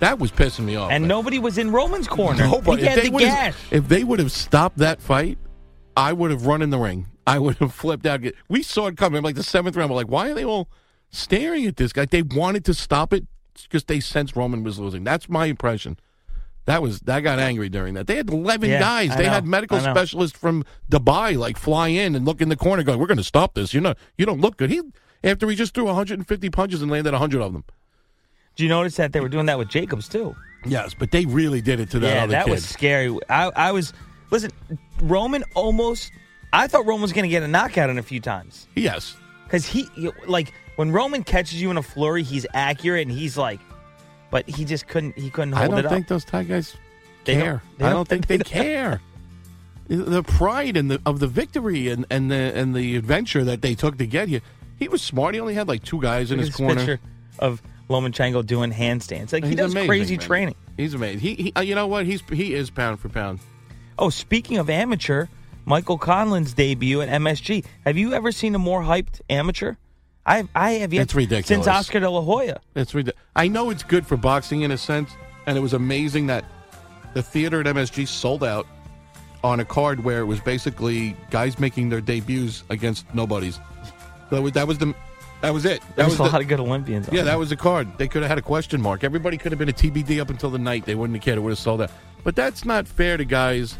That 0.00 0.18
was 0.18 0.32
pissing 0.32 0.64
me 0.64 0.74
off. 0.74 0.90
And 0.90 1.02
man. 1.02 1.08
nobody 1.08 1.38
was 1.38 1.58
in 1.58 1.70
Roman's 1.70 2.08
corner. 2.08 2.44
Nobody. 2.44 2.82
If, 2.82 2.94
they 2.96 3.10
the 3.10 3.54
if 3.70 3.88
they 3.88 4.02
would 4.02 4.18
have 4.18 4.32
stopped 4.32 4.78
that 4.78 5.00
fight, 5.00 5.38
I 5.96 6.12
would 6.12 6.30
have 6.30 6.46
run 6.46 6.62
in 6.62 6.70
the 6.70 6.78
ring. 6.78 7.06
I 7.26 7.38
would 7.38 7.56
have 7.58 7.72
flipped 7.72 8.06
out. 8.06 8.20
We 8.48 8.62
saw 8.62 8.86
it 8.88 8.96
coming. 8.96 9.22
Like 9.22 9.36
the 9.36 9.42
seventh 9.42 9.76
round, 9.76 9.90
we're 9.90 9.96
like, 9.96 10.08
why 10.08 10.30
are 10.30 10.34
they 10.34 10.44
all 10.44 10.68
staring 11.10 11.66
at 11.66 11.76
this 11.76 11.92
guy? 11.92 12.04
They 12.06 12.22
wanted 12.22 12.64
to 12.66 12.74
stop 12.74 13.12
it 13.12 13.26
because 13.62 13.84
they 13.84 14.00
sensed 14.00 14.34
Roman 14.36 14.64
was 14.64 14.78
losing. 14.78 15.04
That's 15.04 15.28
my 15.28 15.46
impression. 15.46 15.98
That 16.64 16.80
was 16.80 17.02
I 17.08 17.20
got 17.20 17.38
angry 17.40 17.68
during 17.68 17.94
that. 17.94 18.06
They 18.06 18.16
had 18.16 18.30
eleven 18.30 18.70
Yeah, 18.70 18.78
guys. 18.78 19.10
I 19.10 19.16
They 19.16 19.24
know, 19.26 19.30
had 19.30 19.46
medical 19.46 19.80
specialists 19.80 20.38
from 20.38 20.64
Dubai 20.90 21.36
like 21.36 21.56
fly 21.56 21.88
in 21.88 22.14
and 22.14 22.24
look 22.24 22.40
in 22.40 22.48
the 22.50 22.56
corner, 22.56 22.84
going, 22.84 23.00
"We're 23.00 23.08
going 23.08 23.18
to 23.18 23.24
stop 23.24 23.54
this. 23.54 23.74
You 23.74 23.80
know. 23.80 23.94
You 24.16 24.26
don't 24.26 24.40
look 24.40 24.56
good." 24.58 24.70
He 24.70 24.80
after 25.24 25.48
he 25.48 25.56
just 25.56 25.74
threw 25.74 25.86
150 25.86 26.50
punches 26.50 26.80
and 26.82 26.90
landed 26.90 27.12
100 27.12 27.42
of 27.42 27.52
them. 27.52 27.64
Do 28.54 28.62
you 28.62 28.68
notice 28.68 28.96
that 28.96 29.12
they 29.12 29.20
were 29.20 29.28
doing 29.28 29.46
that 29.46 29.58
with 29.58 29.68
Jacobs 29.68 30.08
too? 30.08 30.36
Yes, 30.64 30.94
but 30.94 31.10
they 31.10 31.24
really 31.24 31.60
did 31.60 31.80
it 31.80 31.90
to 31.90 31.98
that 32.00 32.14
yeah, 32.14 32.22
other 32.22 32.32
that 32.32 32.44
kid. 32.44 32.50
was 32.52 32.64
scary. 32.64 33.18
I, 33.28 33.50
I 33.56 33.72
was 33.72 33.92
listen. 34.30 34.50
Roman 35.00 35.42
almost. 35.54 36.12
I 36.52 36.66
thought 36.66 36.86
Roman 36.86 37.02
was 37.02 37.12
going 37.12 37.24
to 37.24 37.28
get 37.28 37.42
a 37.42 37.48
knockout 37.48 37.88
in 37.90 37.98
a 37.98 38.02
few 38.02 38.20
times 38.20 38.66
yes. 38.74 39.16
because 39.44 39.64
he 39.66 39.88
like 40.26 40.52
when 40.76 40.90
Roman 40.92 41.24
catches 41.24 41.60
you 41.60 41.70
in 41.70 41.76
a 41.76 41.82
flurry, 41.82 42.22
he's 42.22 42.46
accurate 42.54 43.06
and 43.06 43.16
he's 43.16 43.36
like, 43.38 43.60
but 44.30 44.48
he 44.48 44.64
just 44.64 44.86
couldn't. 44.88 45.16
He 45.18 45.30
couldn't 45.30 45.52
hold 45.52 45.70
it 45.70 45.72
up. 45.72 45.78
I 45.78 45.82
don't 45.82 45.90
think 45.92 46.08
those 46.08 46.24
Thai 46.24 46.44
guys 46.44 46.76
They 47.24 47.34
don't- 47.34 47.42
care. 47.42 47.62
they 47.78 47.84
I 47.84 47.88
don't- 47.88 47.96
don't 47.98 48.08
think 48.08 48.26
they 48.26 48.36
they 48.38 48.44
care. 48.48 49.00
The 49.88 50.22
pride 50.22 50.76
and 50.76 50.90
the 50.90 51.02
of 51.04 51.18
the 51.18 51.26
victory 51.26 51.88
and, 51.88 52.06
and 52.08 52.30
the 52.30 52.34
and 52.54 52.74
the 52.74 52.96
adventure 52.96 53.44
that 53.44 53.60
they 53.62 53.74
took 53.74 53.98
to 53.98 54.06
get 54.06 54.28
here. 54.28 54.40
He 54.78 54.88
was 54.88 55.02
smart. 55.02 55.34
He 55.34 55.40
only 55.40 55.54
had 55.54 55.68
like 55.68 55.82
two 55.84 56.00
guys 56.00 56.30
in 56.30 56.38
his 56.38 56.48
this 56.48 56.56
corner. 56.56 56.76
picture 56.76 57.00
of 57.38 57.60
Lomachenko 57.90 58.46
doing 58.46 58.72
handstands. 58.72 59.32
Like 59.32 59.44
he 59.44 59.54
does 59.54 59.72
amazing, 59.72 59.88
crazy 59.88 60.16
man. 60.16 60.26
training. 60.26 60.54
He's 60.76 60.94
amazing. 60.94 61.20
He, 61.20 61.34
he 61.34 61.52
uh, 61.54 61.60
you 61.60 61.74
know 61.74 61.86
what? 61.88 62.06
He's 62.06 62.22
he 62.30 62.54
is 62.54 62.70
pound 62.70 63.00
for 63.00 63.08
pound. 63.10 63.40
Oh, 63.98 64.08
speaking 64.08 64.56
of 64.56 64.70
amateur, 64.70 65.26
Michael 65.64 65.98
Conlan's 65.98 66.52
debut 66.54 67.00
at 67.00 67.08
MSG. 67.08 67.64
Have 67.84 67.96
you 67.96 68.12
ever 68.12 68.32
seen 68.32 68.54
a 68.54 68.58
more 68.58 68.82
hyped 68.82 69.20
amateur? 69.30 69.74
I 70.24 70.46
I 70.54 70.72
have 70.72 70.92
yet 70.92 71.02
It's 71.02 71.14
ridiculous. 71.14 71.46
since 71.46 71.66
Oscar 71.66 72.00
De 72.00 72.08
La 72.10 72.20
Hoya. 72.20 72.60
It's 72.74 72.94
ridiculous. 72.94 73.20
I 73.36 73.48
know 73.48 73.70
it's 73.70 73.82
good 73.82 74.06
for 74.06 74.16
boxing 74.16 74.62
in 74.62 74.70
a 74.70 74.78
sense, 74.78 75.10
and 75.46 75.56
it 75.56 75.60
was 75.60 75.72
amazing 75.72 76.26
that 76.28 76.44
the 77.14 77.22
theater 77.22 77.60
at 77.60 77.66
MSG 77.66 78.06
sold 78.06 78.44
out 78.44 78.66
on 79.44 79.58
a 79.60 79.64
card 79.64 80.04
where 80.04 80.20
it 80.20 80.24
was 80.26 80.38
basically 80.40 81.16
guys 81.30 81.58
making 81.58 81.88
their 81.88 82.00
debuts 82.00 82.62
against 82.70 83.12
nobodies. 83.14 83.58
That 84.30 84.40
was 84.42 84.52
that 84.52 84.68
was 84.68 84.78
the 84.78 84.94
that 85.40 85.52
was 85.52 85.64
it. 85.64 85.82
That 85.96 86.04
was, 86.04 86.12
was 86.18 86.20
a 86.20 86.22
the- 86.22 86.32
lot 86.34 86.40
of 86.42 86.46
good 86.48 86.60
Olympians. 86.60 87.08
Yeah, 87.10 87.22
that 87.24 87.36
was 87.38 87.48
the 87.50 87.56
card. 87.56 87.98
They 87.98 88.06
could 88.06 88.22
have 88.22 88.28
had 88.28 88.38
a 88.38 88.42
question 88.42 88.80
mark. 88.80 89.02
Everybody 89.02 89.36
could 89.36 89.50
have 89.50 89.58
been 89.58 89.68
a 89.68 89.72
TBD 89.72 90.20
up 90.20 90.30
until 90.30 90.50
the 90.50 90.58
night. 90.58 90.86
They 90.86 90.94
wouldn't 90.94 91.16
have 91.16 91.24
cared. 91.24 91.38
It 91.38 91.40
would 91.40 91.50
have 91.50 91.58
sold 91.58 91.82
out. 91.82 91.90
But 92.22 92.36
that's 92.36 92.64
not 92.64 92.86
fair 92.86 93.16
to 93.16 93.24
guys. 93.24 93.76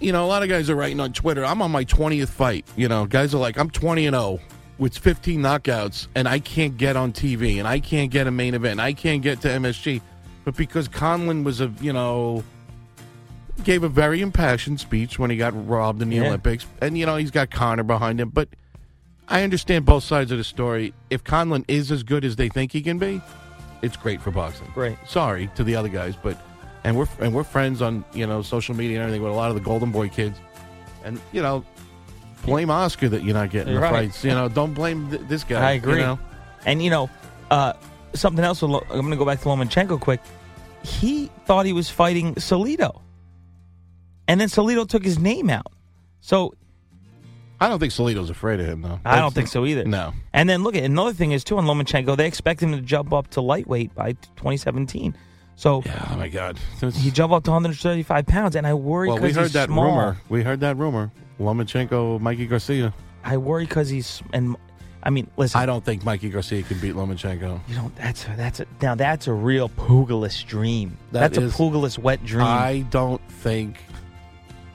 You 0.00 0.12
know, 0.12 0.24
a 0.24 0.28
lot 0.28 0.42
of 0.42 0.48
guys 0.48 0.68
are 0.68 0.76
writing 0.76 1.00
on 1.00 1.12
Twitter, 1.12 1.44
I'm 1.44 1.62
on 1.62 1.70
my 1.70 1.84
20th 1.84 2.28
fight. 2.28 2.66
You 2.76 2.88
know, 2.88 3.06
guys 3.06 3.34
are 3.34 3.38
like, 3.38 3.58
I'm 3.58 3.70
20 3.70 4.06
and 4.06 4.14
0 4.14 4.40
with 4.78 4.96
15 4.98 5.40
knockouts, 5.40 6.08
and 6.14 6.28
I 6.28 6.38
can't 6.38 6.76
get 6.76 6.96
on 6.96 7.12
TV, 7.12 7.58
and 7.58 7.66
I 7.66 7.80
can't 7.80 8.10
get 8.10 8.26
a 8.26 8.30
main 8.30 8.54
event, 8.54 8.78
I 8.78 8.92
can't 8.92 9.22
get 9.22 9.40
to 9.42 9.48
MSG. 9.48 10.02
But 10.44 10.54
because 10.56 10.86
Conlan 10.88 11.44
was 11.44 11.60
a, 11.60 11.72
you 11.80 11.92
know, 11.92 12.44
gave 13.64 13.82
a 13.84 13.88
very 13.88 14.20
impassioned 14.20 14.78
speech 14.80 15.18
when 15.18 15.30
he 15.30 15.36
got 15.38 15.54
robbed 15.66 16.02
in 16.02 16.10
the 16.10 16.16
Yeah. 16.16 16.26
Olympics, 16.26 16.66
and, 16.82 16.98
you 16.98 17.06
know, 17.06 17.16
he's 17.16 17.30
got 17.30 17.50
Connor 17.50 17.82
behind 17.84 18.20
him. 18.20 18.28
But 18.28 18.50
I 19.28 19.42
understand 19.42 19.86
both 19.86 20.04
sides 20.04 20.30
of 20.30 20.38
the 20.38 20.44
story. 20.44 20.92
If 21.08 21.24
Conlan 21.24 21.64
is 21.68 21.90
as 21.90 22.02
good 22.02 22.24
as 22.24 22.36
they 22.36 22.48
think 22.50 22.70
he 22.72 22.82
can 22.82 22.98
be, 22.98 23.20
it's 23.82 23.96
great 23.96 24.20
for 24.20 24.30
boxing. 24.30 24.68
Great. 24.74 24.98
Sorry 25.08 25.48
to 25.56 25.64
the 25.64 25.74
other 25.74 25.88
guys, 25.88 26.14
but 26.22 26.38
and 26.86 26.96
we're 26.96 27.08
and 27.20 27.34
we're 27.34 27.42
friends 27.44 27.82
on 27.82 28.04
you 28.14 28.26
know 28.26 28.42
social 28.42 28.74
media 28.74 28.96
and 28.96 29.02
everything 29.02 29.22
with 29.22 29.32
a 29.32 29.34
lot 29.34 29.48
of 29.50 29.56
the 29.56 29.60
Golden 29.60 29.90
Boy 29.90 30.08
kids, 30.08 30.38
and 31.04 31.20
you 31.32 31.42
know, 31.42 31.64
blame 32.44 32.70
Oscar 32.70 33.08
that 33.08 33.24
you're 33.24 33.34
not 33.34 33.50
getting 33.50 33.74
the 33.74 33.80
Right. 33.80 33.90
fights. 34.10 34.24
You 34.24 34.30
know, 34.30 34.48
don't 34.48 34.72
blame 34.72 35.10
th- 35.10 35.22
this 35.28 35.42
guy. 35.44 35.68
I 35.68 35.72
agree. 35.72 35.96
You 35.98 36.06
know? 36.06 36.18
And 36.64 36.82
you 36.82 36.90
know, 36.90 37.10
uh, 37.50 37.72
something 38.14 38.44
else. 38.44 38.62
Lo- 38.62 38.84
I'm 38.88 39.00
going 39.00 39.10
to 39.10 39.16
go 39.16 39.24
back 39.24 39.40
to 39.40 39.46
Lomachenko 39.46 40.00
quick. 40.00 40.20
He 40.84 41.30
thought 41.44 41.66
he 41.66 41.72
was 41.72 41.90
fighting 41.90 42.36
Salido, 42.36 43.00
and 44.28 44.40
then 44.40 44.48
Salido 44.48 44.88
took 44.88 45.04
his 45.04 45.18
name 45.18 45.50
out. 45.50 45.72
So 46.20 46.54
I 47.60 47.68
don't 47.68 47.78
think 47.80 47.92
Salido's 47.92 48.30
afraid 48.30 48.60
of 48.60 48.66
him 48.66 48.82
though. 48.82 49.00
I 49.04 49.18
don't 49.18 49.34
think 49.34 49.48
so 49.48 49.66
either. 49.66 49.84
No. 49.84 50.12
And 50.32 50.48
then 50.48 50.62
look 50.62 50.76
at 50.76 50.84
another 50.84 51.12
thing 51.12 51.32
is 51.32 51.42
too 51.42 51.58
on 51.58 51.64
Lomachenko. 51.64 52.16
They 52.16 52.26
expect 52.26 52.62
him 52.62 52.70
to 52.72 52.80
jump 52.80 53.12
up 53.12 53.28
to 53.30 53.40
lightweight 53.40 53.94
by 53.94 54.12
2017. 54.36 55.16
So 55.56 55.82
Yeah. 55.86 56.08
Oh 56.12 56.16
my 56.16 56.28
God. 56.28 56.58
he 56.94 57.10
jumped 57.10 57.34
up 57.34 57.44
to 57.44 57.50
135 57.50 58.26
pounds, 58.26 58.56
and 58.56 58.66
I 58.66 58.74
worry 58.74 59.08
Well, 59.08 59.16
because 59.16 59.36
we 59.36 59.42
heard 59.42 59.50
that 59.52 59.68
small. 59.68 59.84
rumor. 59.86 60.16
We 60.28 60.42
heard 60.42 60.60
that 60.60 60.76
rumor. 60.76 61.10
Lomachenko, 61.40 62.20
Mikey 62.20 62.46
Garcia. 62.46 62.92
I 63.24 63.36
worry 63.38 63.64
because 63.64 63.88
he's 63.88 64.22
and 64.32 64.56
I 65.02 65.10
mean, 65.10 65.30
listen. 65.36 65.60
I 65.60 65.66
don't 65.66 65.84
think 65.84 66.04
Mikey 66.04 66.30
Garcia 66.30 66.62
can 66.62 66.78
beat 66.80 66.94
Lomachenko. 66.94 67.60
You 67.68 67.74
know, 67.76 67.92
that's 67.94 68.24
a, 68.26 68.34
that's 68.36 68.60
a, 68.60 68.66
now 68.82 68.94
that's 68.96 69.28
a 69.28 69.32
real 69.32 69.68
Pugalis 69.68 70.44
dream. 70.44 70.96
That 71.12 71.20
that's 71.32 71.38
is- 71.38 71.54
a 71.54 71.56
Pugalis 71.56 71.98
wet 71.98 72.24
dream. 72.24 72.44
I 72.46 72.84
don't 72.90 73.20
think. 73.30 73.78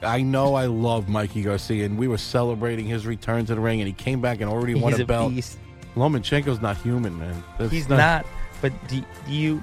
I 0.02 0.22
know 0.22 0.54
I 0.56 0.66
love 0.66 1.08
Mikey 1.08 1.42
Garcia, 1.42 1.84
and 1.86 1.96
we 1.96 2.08
were 2.08 2.18
celebrating 2.18 2.86
his 2.86 3.06
return 3.06 3.44
to 3.46 3.54
the 3.54 3.60
ring, 3.60 3.80
and 3.80 3.86
he 3.86 3.92
came 3.92 4.20
back 4.20 4.40
and 4.40 4.50
already 4.50 4.74
won 4.74 4.92
He's 4.92 5.00
a 5.00 5.04
a 5.04 5.06
belt. 5.06 5.32
beast. 5.34 5.58
Lomachenko's 5.94 6.60
not 6.60 6.76
human, 6.78 7.16
man. 7.18 7.44
That's 7.58 7.70
He's 7.70 7.88
not. 7.88 8.26
But 8.60 8.72
do, 8.88 9.00
do 9.26 9.32
you? 9.32 9.62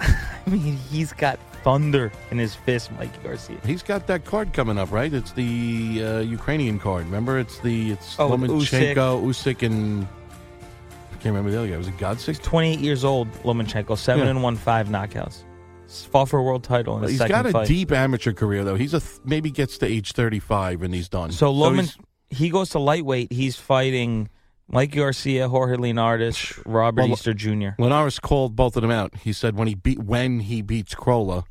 I 0.00 0.50
mean, 0.50 0.76
he's 0.90 1.12
got 1.12 1.38
thunder 1.64 2.12
in 2.30 2.38
his 2.38 2.54
fist, 2.54 2.92
Mikey 2.92 3.18
Garcia. 3.24 3.58
He's 3.64 3.82
got 3.82 4.06
that 4.06 4.24
card 4.24 4.52
coming 4.52 4.78
up, 4.78 4.92
right? 4.92 5.12
It's 5.12 5.32
the 5.32 6.02
uh, 6.04 6.18
Ukrainian 6.20 6.78
card. 6.78 7.04
Remember, 7.06 7.38
it's 7.38 7.58
the 7.60 7.92
it's 7.92 8.18
Oh, 8.18 8.30
Lomachenko, 8.30 9.22
Usyk, 9.24 9.62
and 9.66 10.04
I 10.04 11.14
can't 11.14 11.26
remember 11.34 11.50
the 11.50 11.58
other 11.58 11.68
guy. 11.68 11.76
Was 11.76 11.88
it 11.88 11.96
Gvozdyk? 11.96 12.42
28 12.42 12.78
years 12.78 13.04
old, 13.04 13.30
Lomachenko, 13.42 13.96
seven 13.98 14.24
Yeah. 14.24 14.30
and 14.30 14.42
one, 14.42 14.56
five 14.56 14.88
knockouts. 14.88 15.42
Fought 15.88 16.28
for 16.28 16.38
a 16.38 16.42
world 16.42 16.64
title 16.64 16.96
in 16.96 17.02
his 17.04 17.12
He's 17.12 17.20
got 17.28 17.46
a 17.46 17.50
fight. 17.52 17.68
deep 17.68 17.92
amateur 17.92 18.32
career, 18.32 18.64
though. 18.64 18.74
He's 18.74 18.92
a 18.92 19.00
th- 19.00 19.20
maybe 19.24 19.50
gets 19.50 19.78
to 19.78 19.86
age 19.86 20.12
thirty 20.12 20.40
five 20.40 20.82
and 20.82 20.92
he's 20.92 21.08
done. 21.08 21.30
So 21.32 21.50
Loman, 21.52 21.84
he's- 21.86 21.96
he 22.28 22.50
goes 22.50 22.70
to 22.70 22.80
lightweight. 22.80 23.32
He's 23.32 23.54
fighting 23.56 24.28
Mike 24.68 24.90
Garcia, 24.94 25.48
Jorge 25.48 25.76
Linares, 25.76 26.52
Robert 26.66 27.02
Well, 27.02 27.12
Easter 27.12 27.32
Jr. 27.34 27.70
Linares 27.78 28.18
called 28.18 28.56
both 28.56 28.76
of 28.76 28.82
them 28.82 28.90
out. 28.90 29.14
He 29.18 29.32
said 29.32 29.56
when 29.56 29.68
he 29.68 29.74
beat 29.74 29.98
when 30.00 30.40
he 30.40 30.60
beats 30.62 30.94
Krolla, 30.94 31.44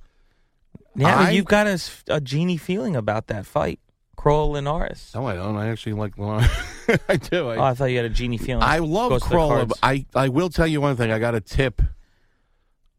Yeah, 0.95 1.19
I- 1.19 1.30
you've 1.32 1.45
got 1.45 1.65
a 2.10 2.19
genie 2.21 2.58
feeling 2.58 2.95
about 2.95 3.28
that 3.28 3.45
fight, 3.45 3.80
Kroll 4.17 4.51
Linares. 4.51 5.12
No, 5.15 5.25
I 5.28 5.36
don't. 5.36 5.56
I 5.56 5.69
actually 5.69 5.93
like 5.93 6.17
Linares. 6.17 6.49
I 7.10 7.15
do. 7.15 7.49
I, 7.49 7.56
Oh, 7.56 7.63
I 7.63 7.73
thought 7.73 7.86
you 7.86 7.97
had 7.97 8.06
a 8.06 8.10
genie 8.10 8.38
feeling. 8.38 8.63
I 8.63 8.80
love 8.80 9.10
Goes 9.12 9.23
to 9.23 9.30
the 9.30 9.36
Krolla. 9.36 9.67
but 9.69 9.78
I, 9.82 10.06
I 10.13 10.28
will 10.30 10.49
tell 10.49 10.67
you 10.67 10.82
one 10.82 10.95
thing. 10.97 11.12
I 11.12 11.19
got 11.19 11.36
a 11.36 11.41
tip 11.41 11.82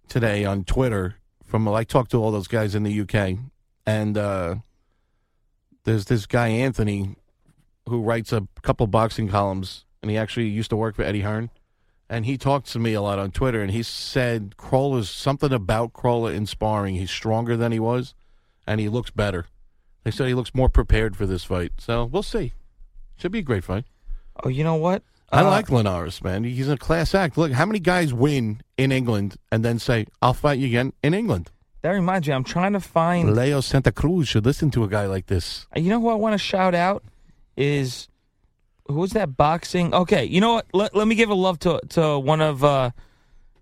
today 0.08 0.44
on 0.44 0.64
Twitter 0.64 1.16
from 1.44 1.68
I 1.68 1.84
talked 1.84 2.10
to 2.12 2.22
all 2.22 2.30
those 2.30 2.48
guys 2.48 2.74
in 2.74 2.82
the 2.84 3.00
UK, 3.02 3.38
and 3.86 4.16
uh, 4.18 4.56
there's 5.84 6.06
this 6.06 6.26
guy 6.26 6.48
Anthony 6.48 7.16
who 7.88 8.00
writes 8.02 8.32
a 8.32 8.46
couple 8.62 8.86
boxing 8.88 9.28
columns, 9.28 9.84
and 10.02 10.10
he 10.10 10.16
actually 10.16 10.48
used 10.48 10.70
to 10.70 10.76
work 10.76 10.94
for 10.96 11.02
Eddie 11.02 11.20
Hearn. 11.22 11.50
And 12.08 12.24
he 12.24 12.38
talked 12.38 12.68
to 12.72 12.78
me 12.78 12.94
a 12.94 13.02
lot 13.02 13.18
on 13.18 13.32
Twitter, 13.32 13.60
and 13.62 13.70
he 13.72 13.82
said 13.82 14.54
Krolla's 14.56 15.10
something 15.10 15.52
about 15.52 15.92
Krolla 15.92 16.32
in 16.34 16.46
sparring. 16.46 16.94
He's 16.94 17.10
stronger 17.10 17.56
than 17.56 17.72
he 17.72 17.80
was, 17.80 18.14
and 18.66 18.80
he 18.80 18.88
looks 18.88 19.10
better. 19.10 19.46
They 20.04 20.12
said 20.12 20.28
he 20.28 20.34
looks 20.34 20.54
more 20.54 20.68
prepared 20.68 21.16
for 21.16 21.26
this 21.26 21.42
fight. 21.42 21.72
So 21.78 22.04
we'll 22.04 22.22
see. 22.22 22.52
Should 23.16 23.32
be 23.32 23.40
a 23.40 23.42
great 23.42 23.64
fight. 23.64 23.86
oh, 24.44 24.48
you 24.48 24.62
know 24.62 24.76
what? 24.76 25.02
I 25.32 25.40
Uh, 25.40 25.50
like 25.50 25.68
Linares, 25.70 26.22
man. 26.22 26.44
He's 26.44 26.68
a 26.68 26.76
class 26.76 27.12
act. 27.12 27.36
Look, 27.36 27.50
how 27.50 27.66
many 27.66 27.80
guys 27.80 28.14
win 28.14 28.60
in 28.78 28.92
England 28.92 29.36
and 29.50 29.64
then 29.64 29.80
say, 29.80 30.06
"I'll 30.22 30.34
fight 30.34 30.60
you 30.60 30.66
again 30.68 30.92
in 31.02 31.12
England"? 31.14 31.50
That 31.82 31.90
reminds 31.90 32.28
me, 32.28 32.34
I'm 32.34 32.44
trying 32.44 32.74
to 32.74 32.80
find. 32.80 33.34
Leo 33.34 33.60
Santa 33.60 33.90
Cruz 33.90 34.28
should 34.28 34.44
listen 34.44 34.70
to 34.72 34.84
a 34.84 34.88
guy 34.88 35.06
like 35.06 35.26
this. 35.26 35.66
You 35.74 35.90
know 35.90 36.00
who 36.00 36.08
I 36.10 36.14
want 36.14 36.34
to 36.34 36.38
shout 36.38 36.74
out 36.76 37.02
is 37.56 38.06
who's 38.88 39.10
that 39.12 39.36
boxing? 39.36 39.94
Okay, 39.94 40.24
you 40.24 40.40
know 40.40 40.54
what? 40.54 40.66
Let, 40.72 40.94
let 40.94 41.06
me 41.08 41.14
give 41.14 41.30
a 41.30 41.34
love 41.34 41.58
to 41.60 41.80
to 41.90 42.18
one 42.18 42.40
of 42.40 42.62
uh, 42.64 42.90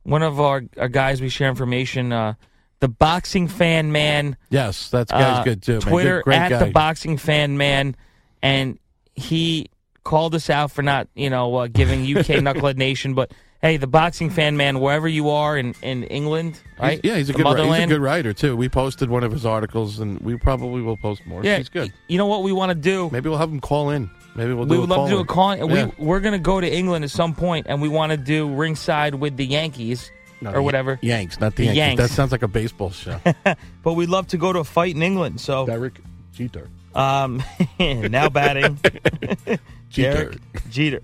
one 0.03 0.23
of 0.23 0.41
our, 0.41 0.63
our 0.79 0.89
guys 0.89 1.21
we 1.21 1.29
share 1.29 1.49
information. 1.49 2.13
Uh, 2.13 2.35
the 2.81 2.89
boxing 2.89 3.49
fan 3.49 3.93
man. 3.93 4.37
Yes, 4.51 4.91
that 4.91 5.09
guy's 5.09 5.39
uh, 5.39 5.45
good 5.45 5.63
too. 5.63 5.73
man. 5.73 5.81
Good- 5.81 5.89
Twitter 5.91 6.23
great 6.23 6.37
at 6.39 6.49
guy. 6.51 6.65
the 6.67 6.71
boxing 6.73 7.17
fan 7.17 7.57
man, 7.57 7.97
and 8.43 8.79
he 9.15 9.69
called 10.03 10.35
us 10.35 10.51
out 10.51 10.71
for 10.71 10.83
not 10.83 11.09
you 11.15 11.31
know 11.31 11.55
uh, 11.57 11.67
giving 11.69 12.01
UK 12.03 12.27
Knucklehead 12.43 12.77
Nation, 12.77 13.15
but. 13.15 13.33
Hey, 13.63 13.79
the 13.79 13.87
boxing 13.87 14.29
fan 14.29 14.59
man, 14.59 14.79
wherever 14.79 15.09
you 15.09 15.31
are 15.31 15.57
in, 15.57 15.75
in 15.81 16.03
England, 16.05 16.61
right? 16.79 17.01
He's- 17.01 17.01
yeah, 17.03 17.17
he's 17.17 17.31
a 17.31 17.33
The 17.33 17.43
good. 17.45 17.57
ri- 17.61 17.67
He's 17.77 17.85
a 17.85 17.87
good 17.87 18.03
writer 18.03 18.35
too. 18.35 18.59
We 18.59 18.69
posted 18.69 19.09
one 19.09 19.25
of 19.25 19.33
his 19.33 19.47
articles, 19.47 20.01
and 20.01 20.21
we 20.21 20.37
probably 20.37 20.83
will 20.83 20.99
post 20.99 21.25
more. 21.25 21.43
Yeah, 21.43 21.57
he's 21.57 21.71
good. 21.71 21.91
You 22.07 22.19
know 22.19 22.27
what 22.27 22.43
we 22.43 22.53
want 22.53 22.69
to 22.73 22.75
do? 22.75 23.09
Maybe 23.11 23.31
we'll 23.31 23.39
have 23.39 23.49
him 23.51 23.61
call 23.61 23.89
in. 23.89 24.11
Maybe 24.37 24.53
we'll. 24.53 24.67
we 24.67 24.79
would 24.79 24.91
a 24.91 24.93
love 24.95 25.09
to 25.09 25.15
do 25.17 25.21
a 25.21 25.25
call-in. 25.25 25.69
Yeah. 25.71 25.91
We 25.99 26.05
we're 26.07 26.21
gonna 26.21 26.39
go 26.39 26.61
to 26.61 26.73
England 26.73 27.05
at 27.05 27.11
some 27.11 27.35
point, 27.35 27.67
and 27.69 27.81
we 27.81 27.89
want 27.89 28.11
to 28.13 28.17
do 28.17 28.53
ringside 28.53 29.15
with 29.15 29.37
the 29.37 29.47
Yankees 29.47 30.11
No, 30.41 30.53
or 30.53 30.63
whatever. 30.63 30.99
Yanks, 31.03 31.39
not 31.41 31.53
the, 31.55 31.67
The 31.69 31.75
Yankees. 31.75 31.79
Yanks. 31.79 32.03
That 32.03 32.11
sounds 32.11 32.33
like 32.33 32.43
a 32.43 32.49
baseball 32.49 32.91
show. 32.91 33.21
But 33.83 33.93
we'd 33.95 34.09
love 34.09 34.27
to 34.29 34.37
go 34.39 34.53
to 34.53 34.59
a 34.61 34.65
fight 34.65 34.95
in 34.97 35.03
England. 35.03 35.41
So 35.41 35.67
Derek 35.67 36.01
Jeter. 36.33 36.69
um, 36.95 37.43
now 37.79 38.29
batting, 38.29 38.79
Jeter. 38.83 39.59
Derek 40.25 40.39
Jeter. 40.71 41.01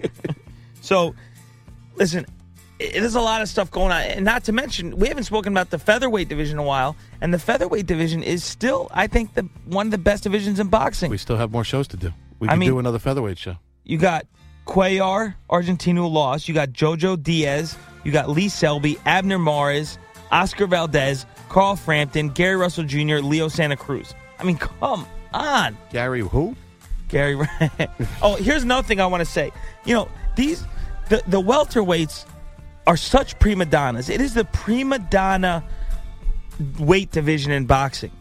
so 0.80 1.14
listen, 1.96 2.26
i- 2.80 2.90
there's 2.94 3.14
a 3.14 3.20
lot 3.20 3.42
of 3.42 3.48
stuff 3.48 3.70
going 3.70 3.92
on, 3.92 4.00
and 4.02 4.24
not 4.24 4.44
to 4.44 4.52
mention 4.52 4.96
we 4.96 5.08
haven't 5.08 5.24
spoken 5.24 5.52
about 5.52 5.70
the 5.70 5.78
featherweight 5.78 6.28
division 6.28 6.56
in 6.58 6.64
a 6.64 6.66
while, 6.66 6.96
and 7.20 7.32
the 7.32 7.38
featherweight 7.38 7.86
division 7.86 8.22
is 8.22 8.42
still, 8.42 8.88
I 8.92 9.06
think, 9.06 9.34
the 9.34 9.42
one 9.66 9.86
of 9.86 9.90
the 9.92 9.98
best 9.98 10.22
divisions 10.24 10.58
in 10.58 10.68
boxing. 10.68 11.10
We 11.10 11.18
still 11.18 11.36
have 11.36 11.52
more 11.52 11.64
shows 11.64 11.86
to 11.88 11.96
do. 11.96 12.12
We 12.40 12.48
I 12.48 12.52
can 12.52 12.58
mean- 12.58 12.70
do 12.70 12.78
another 12.78 12.98
featherweight 12.98 13.38
show. 13.38 13.56
You 13.84 13.98
got 13.98 14.26
Cuellar, 14.66 15.34
Argentino 15.48 16.10
lost. 16.10 16.48
You 16.48 16.54
got 16.54 16.70
Jojo 16.70 17.20
Diaz. 17.22 17.76
You 18.04 18.12
got 18.12 18.28
Lee 18.30 18.48
Selby, 18.48 18.98
Abner 19.04 19.38
Mares, 19.38 19.98
Oscar 20.32 20.66
Valdez, 20.66 21.26
Carl 21.48 21.76
Frampton, 21.76 22.30
Gary 22.30 22.56
Russell 22.56 22.84
Jr., 22.84 23.16
Leo 23.16 23.48
Santa 23.48 23.76
Cruz. 23.76 24.14
I 24.38 24.44
mean, 24.44 24.56
come 24.56 25.06
on, 25.34 25.76
Gary, 25.90 26.20
who? 26.20 26.56
Gary. 27.08 27.36
oh, 28.22 28.36
here's 28.36 28.62
another 28.62 28.86
thing 28.86 29.00
I 29.00 29.06
want 29.06 29.20
to 29.22 29.30
say. 29.30 29.50
You 29.84 29.94
know, 29.94 30.08
these 30.36 30.64
the 31.08 31.22
the 31.26 31.40
welterweights 31.42 32.24
are 32.86 32.96
such 32.96 33.38
prima 33.38 33.66
donnas. 33.66 34.08
It 34.08 34.20
is 34.20 34.32
the 34.34 34.44
prima 34.46 34.98
donna 34.98 35.62
weight 36.78 37.10
division 37.10 37.52
in 37.52 37.66
boxing. 37.66 38.12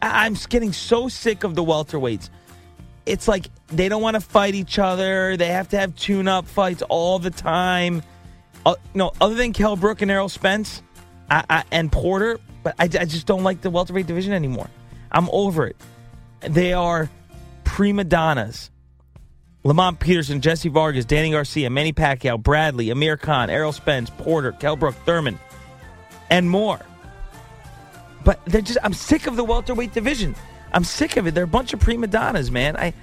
I- 0.00 0.24
I'm 0.26 0.34
getting 0.48 0.72
so 0.72 1.08
sick 1.08 1.44
of 1.44 1.54
the 1.54 1.64
welterweights. 1.64 2.30
It's 3.04 3.26
like 3.26 3.46
they 3.68 3.88
don't 3.88 4.02
want 4.02 4.14
to 4.14 4.20
fight 4.20 4.54
each 4.54 4.78
other. 4.78 5.36
They 5.36 5.48
have 5.48 5.68
to 5.70 5.78
have 5.78 5.96
tune-up 5.96 6.46
fights 6.46 6.82
all 6.82 7.18
the 7.18 7.30
time. 7.30 8.02
Uh, 8.64 8.74
no, 8.94 9.12
other 9.20 9.34
than 9.34 9.52
Kell 9.52 9.76
Brook 9.76 10.02
and 10.02 10.10
Errol 10.10 10.28
Spence 10.28 10.82
I, 11.30 11.44
I, 11.50 11.64
and 11.72 11.90
Porter, 11.90 12.38
but 12.62 12.74
I, 12.78 12.84
I 12.84 13.04
just 13.04 13.26
don't 13.26 13.42
like 13.42 13.60
the 13.60 13.70
welterweight 13.70 14.06
division 14.06 14.32
anymore. 14.32 14.68
I'm 15.10 15.28
over 15.30 15.66
it. 15.66 15.76
They 16.40 16.72
are 16.72 17.10
prima 17.64 18.04
donnas. 18.04 18.70
Lamont 19.64 20.00
Peterson, 20.00 20.40
Jesse 20.40 20.68
Vargas, 20.68 21.04
Danny 21.04 21.30
Garcia, 21.30 21.70
Manny 21.70 21.92
Pacquiao, 21.92 22.40
Bradley, 22.40 22.90
Amir 22.90 23.16
Khan, 23.16 23.48
Errol 23.48 23.72
Spence, 23.72 24.10
Porter, 24.10 24.52
Kell 24.52 24.74
Brook, 24.74 24.96
Thurman, 25.06 25.38
and 26.30 26.50
more. 26.50 26.80
But 28.24 28.44
they're 28.44 28.60
just 28.60 28.78
I'm 28.82 28.92
sick 28.92 29.26
of 29.26 29.36
the 29.36 29.44
welterweight 29.44 29.92
division. 29.92 30.34
I'm 30.72 30.84
sick 30.84 31.16
of 31.16 31.26
it. 31.26 31.34
They're 31.34 31.44
a 31.44 31.48
bunch 31.48 31.72
of 31.72 31.80
prima 31.80 32.06
donnas, 32.06 32.50
man. 32.50 32.76
I 32.76 32.94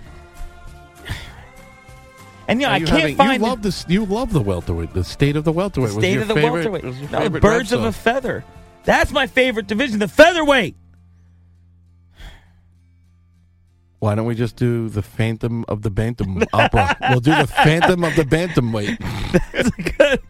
and 2.47 2.59
you 2.59 2.65
know, 2.65 2.71
Are 2.71 2.75
I 2.75 2.79
can't 2.79 2.89
having- 2.89 3.15
find 3.15 3.41
You 3.43 3.47
love 3.47 3.61
this. 3.61 3.85
You 3.87 4.05
love 4.05 4.33
the 4.33 4.41
welterweight. 4.41 4.93
The 4.93 5.03
state 5.03 5.35
of 5.35 5.43
the 5.43 5.51
welterweight. 5.51 5.93
The 5.93 5.99
state 5.99 6.13
your 6.13 6.23
of 6.23 6.27
the 6.29 6.33
favorite, 6.33 6.71
welterweight. 6.71 7.11
No, 7.11 7.19
favorite 7.19 7.41
birds 7.41 7.71
of 7.71 7.83
a 7.83 7.91
feather. 7.91 8.43
That's 8.85 9.11
my 9.11 9.27
favorite 9.27 9.67
division, 9.67 9.99
the 9.99 10.07
featherweight. 10.07 10.75
Why 13.99 14.15
don't 14.15 14.25
we 14.25 14.33
just 14.33 14.55
do 14.55 14.89
the 14.89 15.01
Phantom 15.03 15.65
of 15.67 15.81
the 15.81 15.91
Bantam 15.91 16.43
opera? 16.53 16.97
we'll 17.09 17.19
do 17.19 17.35
the 17.35 17.47
Phantom 17.47 18.03
of 18.03 18.15
the 18.15 18.23
Bantamweight. 18.23 18.97
That's 19.51 19.69
good. 19.97 20.21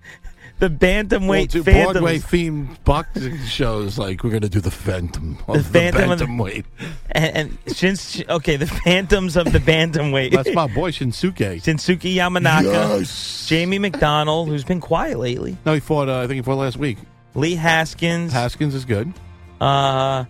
The 0.60 0.70
bantamweight 0.70 1.54
we'll 1.54 1.64
Broadway 1.64 2.18
themed 2.20 2.84
boxing 2.84 3.38
shows. 3.46 3.98
Like 3.98 4.24
we're 4.24 4.30
gonna 4.32 4.50
do 4.50 4.60
the 4.60 4.70
Phantom 4.72 5.38
of 5.48 5.56
The 5.56 5.62
the, 5.64 5.80
Phantom 5.80 6.12
of 6.12 6.20
the- 6.20 6.26
Bantamweight. 6.26 6.66
and, 7.12 7.58
and 7.66 7.76
Shins, 7.78 8.22
okay, 8.30 8.58
the 8.58 8.68
phantoms 8.68 9.38
of 9.38 9.52
the 9.54 9.60
bantamweight. 9.60 10.32
That's 10.36 10.54
my 10.54 10.68
boy 10.68 10.92
Shinsuke. 10.92 11.62
Shinsuke 11.64 12.14
Yamanaka, 12.14 13.00
Yes. 13.00 13.46
Jamie 13.48 13.80
McDonald, 13.80 14.50
who's 14.50 14.66
been 14.66 14.82
quiet 14.82 15.18
lately, 15.18 15.56
No, 15.66 15.74
he 15.74 15.80
fought. 15.80 16.10
Uh, 16.10 16.20
I 16.20 16.28
think 16.28 16.36
he 16.36 16.42
fought 16.42 16.58
last 16.58 16.76
week. 16.78 16.98
Lee 17.36 17.56
Haskins, 17.56 18.34
Haskins 18.34 18.76
is 18.76 18.84
good. 18.84 19.14
uh, 19.62 20.26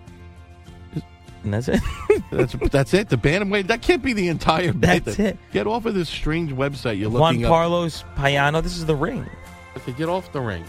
and 1.44 1.54
that's 1.54 1.70
it. 1.70 1.80
That's 2.32 2.54
that's 2.70 2.94
it. 2.94 3.08
The 3.08 3.15
bantamweight. 3.15 3.68
That 3.68 3.82
can't 3.82 4.04
be 4.04 4.12
the 4.12 4.28
entire. 4.28 4.74
That's 4.74 5.15
that- 5.15 5.20
it. 5.20 5.38
Get 5.54 5.68
off 5.68 5.86
of 5.86 5.96
this 5.96 6.10
strange 6.10 6.52
website. 6.52 7.00
You're 7.00 7.10
Juan 7.10 7.36
looking 7.36 7.46
up. 7.46 7.50
Carlos 7.50 8.04
Payano. 8.18 8.62
This 8.62 8.76
is 8.78 8.86
the 8.86 8.96
ring. 8.96 9.26
Okay, 9.77 9.91
get 9.93 10.10
off 10.10 10.32
the 10.32 10.41
ring. 10.41 10.63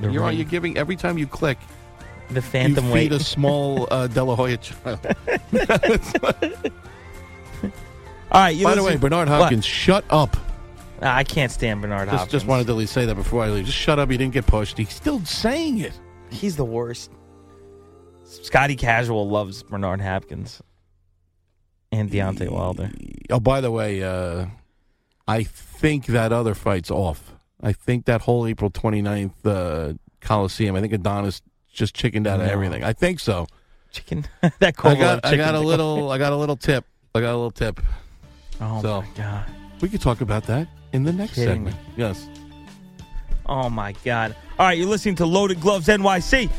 The 0.00 0.10
you're, 0.10 0.24
ring. 0.26 0.36
you're 0.36 0.44
giving 0.48 0.76
every 0.76 0.96
time 0.96 1.18
you 1.18 1.26
click. 1.26 1.58
the 2.28 2.34
You 2.36 2.40
phantom 2.40 2.84
feed 2.86 2.92
weight. 2.92 3.12
a 3.12 3.20
small 3.20 3.86
uh, 3.90 4.06
De 4.06 4.22
La 4.22 4.34
Hoya 4.36 4.56
child. 4.58 5.00
All 8.30 8.42
right. 8.42 8.50
You 8.50 8.64
By 8.64 8.74
the 8.74 8.82
way, 8.82 8.96
Bernard 8.96 9.28
What? 9.28 9.40
Hopkins, 9.42 9.64
shut 9.64 10.04
up. 10.10 10.36
Nah, 11.00 11.14
I 11.14 11.24
can't 11.24 11.50
stand 11.52 11.80
Bernard 11.80 12.06
Just, 12.08 12.10
Hopkins. 12.18 12.32
just 12.32 12.46
wanted 12.46 12.66
to 12.66 12.72
at 12.72 12.78
least 12.78 12.92
say 12.92 13.06
that 13.06 13.14
before 13.14 13.42
I 13.44 13.50
leave. 13.50 13.64
Just 13.66 13.78
shut 13.78 13.98
up. 13.98 14.10
He 14.10 14.16
didn't 14.16 14.34
get 14.34 14.46
pushed. 14.46 14.76
He's 14.76 14.90
still 14.92 15.24
saying 15.24 15.78
it. 15.78 15.98
He's 16.30 16.56
the 16.56 16.64
worst. 16.64 17.10
Scotty 18.24 18.76
Casual 18.76 19.28
loves 19.28 19.62
Bernard 19.62 20.00
Hopkins 20.00 20.60
and 21.92 22.10
Deontay 22.10 22.50
Wilder. 22.50 22.90
Oh, 23.30 23.40
by 23.40 23.60
the 23.60 23.70
way, 23.70 24.02
uh, 24.02 24.46
I 25.26 25.44
think 25.44 26.06
that 26.06 26.32
other 26.32 26.54
fight's 26.54 26.90
off. 26.90 27.32
I 27.62 27.72
think 27.72 28.04
that 28.06 28.20
whole 28.22 28.46
April 28.46 28.70
29th 28.70 29.32
uh, 29.44 29.94
Coliseum. 30.20 30.76
I 30.76 30.80
think 30.80 30.92
Adonis 30.92 31.42
just 31.72 31.94
chickened 31.94 32.26
out 32.26 32.40
of 32.40 32.46
everything. 32.48 32.84
I 32.84 32.92
think 32.92 33.20
so. 33.20 33.46
Chicken. 33.90 34.26
that 34.42 34.54
I 34.62 34.72
cold 34.72 34.98
got, 34.98 35.24
I 35.24 35.36
got 35.36 35.54
a 35.54 35.60
little. 35.60 36.10
I 36.10 36.18
got 36.18 36.32
a 36.32 36.36
little 36.36 36.56
tip. 36.56 36.84
I 37.14 37.20
got 37.20 37.30
a 37.32 37.36
little 37.36 37.50
tip. 37.50 37.80
Oh 38.60 38.82
So- 38.82 39.02
my 39.02 39.08
god. 39.16 39.44
We 39.80 39.88
could 39.88 40.00
talk 40.00 40.20
about 40.20 40.44
that 40.46 40.66
in 40.92 41.04
the 41.04 41.12
next 41.12 41.34
Kidding 41.34 41.66
segment. 41.66 41.76
Yes. 41.96 42.28
Oh 43.46 43.70
my 43.70 43.92
God! 44.04 44.34
All 44.58 44.66
right, 44.66 44.76
you're 44.76 44.88
listening 44.88 45.14
to 45.16 45.24
Loaded 45.26 45.60
Gloves 45.60 45.86
NYC, 45.86 46.50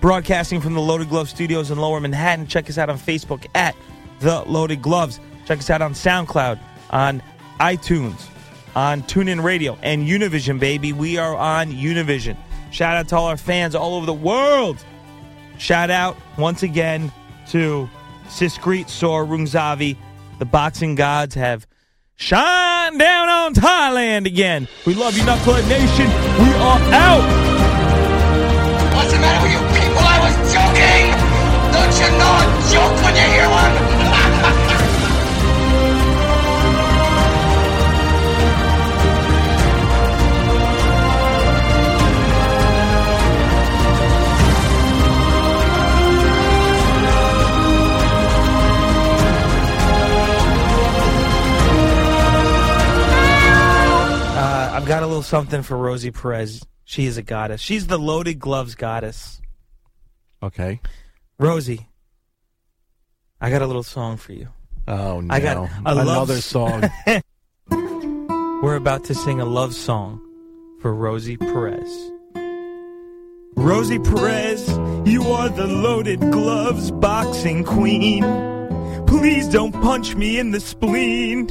broadcasting 0.00 0.60
from 0.60 0.74
the 0.74 0.80
Loaded 0.80 1.08
Glove 1.08 1.28
Studios 1.28 1.70
in 1.70 1.78
Lower 1.78 2.00
Manhattan. 2.00 2.46
Check 2.46 2.70
us 2.70 2.78
out 2.78 2.88
on 2.88 2.96
Facebook 2.98 3.44
at 3.54 3.74
the 4.20 4.40
Loaded 4.42 4.80
Gloves. 4.82 5.20
Check 5.46 5.58
us 5.58 5.68
out 5.68 5.82
on 5.82 5.92
SoundCloud, 5.94 6.58
on 6.90 7.22
iTunes, 7.60 8.28
on 8.74 9.02
TuneIn 9.02 9.42
Radio, 9.42 9.78
and 9.82 10.06
Univision. 10.06 10.58
Baby, 10.58 10.92
we 10.92 11.18
are 11.18 11.36
on 11.36 11.72
Univision. 11.72 12.36
Shout 12.70 12.96
out 12.96 13.08
to 13.08 13.16
all 13.16 13.26
our 13.26 13.36
fans 13.36 13.74
all 13.74 13.94
over 13.94 14.06
the 14.06 14.12
world. 14.12 14.84
Shout 15.58 15.90
out 15.90 16.16
once 16.36 16.62
again 16.62 17.12
to 17.48 17.88
Srisaket 18.28 18.88
Sor 18.88 19.24
Rungvisai. 19.24 19.96
The 20.38 20.44
boxing 20.44 20.94
gods 20.94 21.34
have 21.34 21.66
shined 22.14 22.98
down 22.98 23.28
on 23.28 23.54
Thailand 23.54 24.26
again. 24.26 24.68
We 24.86 24.94
love 24.94 25.16
you, 25.16 25.22
Knucklehead 25.24 25.68
Nation. 25.68 26.06
We 26.44 26.52
are 26.54 26.80
out. 26.92 27.48
What's 28.94 29.12
the 29.12 29.18
matter 29.18 29.42
with 29.42 29.52
you 29.52 29.58
people? 29.80 30.02
I 30.02 30.18
was 30.22 30.34
joking! 30.52 31.10
Don't 31.72 31.94
you 31.98 32.08
know 32.18 32.32
a 32.38 32.46
joke 32.70 33.02
when 33.02 33.14
you 33.16 33.22
hear 33.32 33.48
one? 33.48 33.87
Got 54.98 55.04
a 55.04 55.06
little 55.06 55.22
something 55.22 55.62
for 55.62 55.76
Rosie 55.76 56.10
Perez. 56.10 56.66
She 56.82 57.06
is 57.06 57.18
a 57.18 57.22
goddess. 57.22 57.60
She's 57.60 57.86
the 57.86 57.98
loaded 57.98 58.40
gloves 58.40 58.74
goddess. 58.74 59.40
Okay. 60.42 60.80
Rosie, 61.38 61.86
I 63.40 63.48
got 63.50 63.62
a 63.62 63.66
little 63.68 63.84
song 63.84 64.16
for 64.16 64.32
you. 64.32 64.48
Oh 64.88 65.20
no! 65.20 65.32
I 65.32 65.38
got 65.38 65.56
a 65.56 65.70
another 65.86 66.04
love 66.04 66.42
song. 66.42 66.82
We're 68.60 68.74
about 68.74 69.04
to 69.04 69.14
sing 69.14 69.40
a 69.40 69.44
love 69.44 69.72
song 69.72 70.20
for 70.80 70.92
Rosie 70.92 71.36
Perez. 71.36 72.10
Rosie 73.54 74.00
Perez, 74.00 74.68
you 75.04 75.22
are 75.30 75.48
the 75.48 75.68
loaded 75.68 76.18
gloves 76.18 76.90
boxing 76.90 77.62
queen. 77.62 78.24
Please 79.06 79.46
don't 79.46 79.72
punch 79.72 80.16
me 80.16 80.40
in 80.40 80.50
the 80.50 80.60
spleen. 80.60 81.46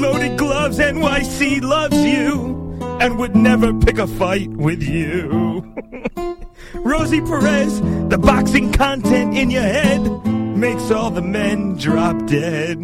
Loaded 0.00 0.38
Gloves 0.38 0.78
NYC 0.78 1.60
loves 1.60 2.00
you 2.04 2.67
and 3.00 3.18
would 3.18 3.36
never 3.36 3.72
pick 3.74 3.98
a 3.98 4.06
fight 4.06 4.50
with 4.50 4.82
you. 4.82 5.74
Rosie 6.74 7.20
Perez, 7.20 7.80
the 8.08 8.18
boxing 8.18 8.72
content 8.72 9.36
in 9.36 9.50
your 9.50 9.62
head 9.62 10.02
makes 10.56 10.90
all 10.90 11.10
the 11.10 11.22
men 11.22 11.76
drop 11.76 12.26
dead. 12.26 12.78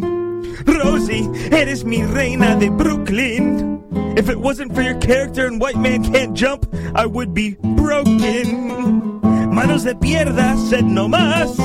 Rosie, 0.66 1.28
eres 1.52 1.84
mi 1.84 2.02
reina 2.02 2.58
de 2.58 2.70
Brooklyn. 2.70 3.82
If 4.16 4.28
it 4.28 4.38
wasn't 4.38 4.74
for 4.74 4.82
your 4.82 4.98
character 5.00 5.46
and 5.46 5.60
White 5.60 5.76
Man 5.76 6.04
Can't 6.04 6.34
Jump, 6.34 6.72
I 6.94 7.06
would 7.06 7.34
be 7.34 7.56
broken. 7.60 9.20
Manos 9.52 9.84
de 9.84 9.94
Piedra 9.94 10.56
said 10.68 10.84
no 10.84 11.08
más. 11.08 11.56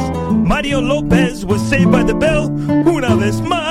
Mario 0.46 0.80
Lopez 0.80 1.46
was 1.46 1.62
saved 1.62 1.92
by 1.92 2.04
the 2.04 2.16
bell. 2.16 2.50
Una 2.50 3.16
vez 3.16 3.42
más. 3.42 3.69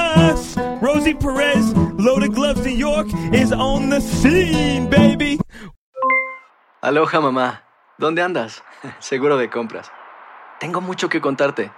Rosie 0.80 1.14
Perez, 1.14 1.74
Loaded 1.96 2.32
Gloves 2.34 2.64
New 2.64 2.76
York, 2.76 3.08
is 3.32 3.52
on 3.52 3.90
the 3.90 4.00
scene, 4.00 4.88
baby. 4.88 5.40
Aloha 6.80 7.20
mamá, 7.20 7.64
¿dónde 7.98 8.22
andas? 8.22 8.62
Seguro 9.00 9.36
de 9.36 9.50
compras. 9.50 9.90
Tengo 10.60 10.80
mucho 10.80 11.08
que 11.08 11.20
contarte. 11.20 11.72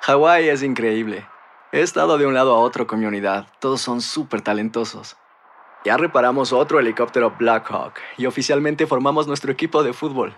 Hawái 0.00 0.48
es 0.48 0.62
increíble. 0.62 1.26
He 1.72 1.82
estado 1.82 2.16
de 2.16 2.26
un 2.26 2.32
lado 2.32 2.54
a 2.54 2.60
otro 2.60 2.86
con 2.86 3.00
mi 3.00 3.06
unidad. 3.06 3.48
Todos 3.60 3.82
son 3.82 4.00
súper 4.00 4.40
talentosos. 4.40 5.18
Ya 5.84 5.98
reparamos 5.98 6.52
otro 6.54 6.80
helicóptero 6.80 7.34
Blackhawk 7.38 7.94
y 8.16 8.24
oficialmente 8.24 8.86
formamos 8.86 9.26
nuestro 9.26 9.52
equipo 9.52 9.82
de 9.82 9.92
fútbol. 9.92 10.34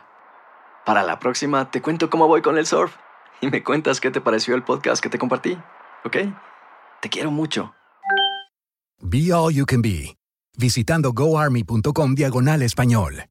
Para 0.84 1.04
la 1.04 1.20
próxima 1.20 1.70
te 1.70 1.80
cuento 1.80 2.10
cómo 2.10 2.26
voy 2.26 2.42
con 2.42 2.58
el 2.58 2.66
surf 2.66 2.96
y 3.40 3.48
me 3.48 3.62
cuentas 3.62 4.00
qué 4.00 4.10
te 4.10 4.20
pareció 4.20 4.56
el 4.56 4.64
podcast 4.64 5.00
que 5.00 5.08
te 5.08 5.18
compartí, 5.18 5.56
¿ok? 6.04 6.16
Te 7.00 7.08
quiero 7.08 7.30
mucho. 7.30 7.72
Be 9.02 9.30
All 9.32 9.50
You 9.52 9.64
Can 9.64 9.80
Be, 9.80 10.16
visitando 10.56 11.12
goarmy.com 11.12 12.14
diagonal 12.14 12.62
español. 12.62 13.30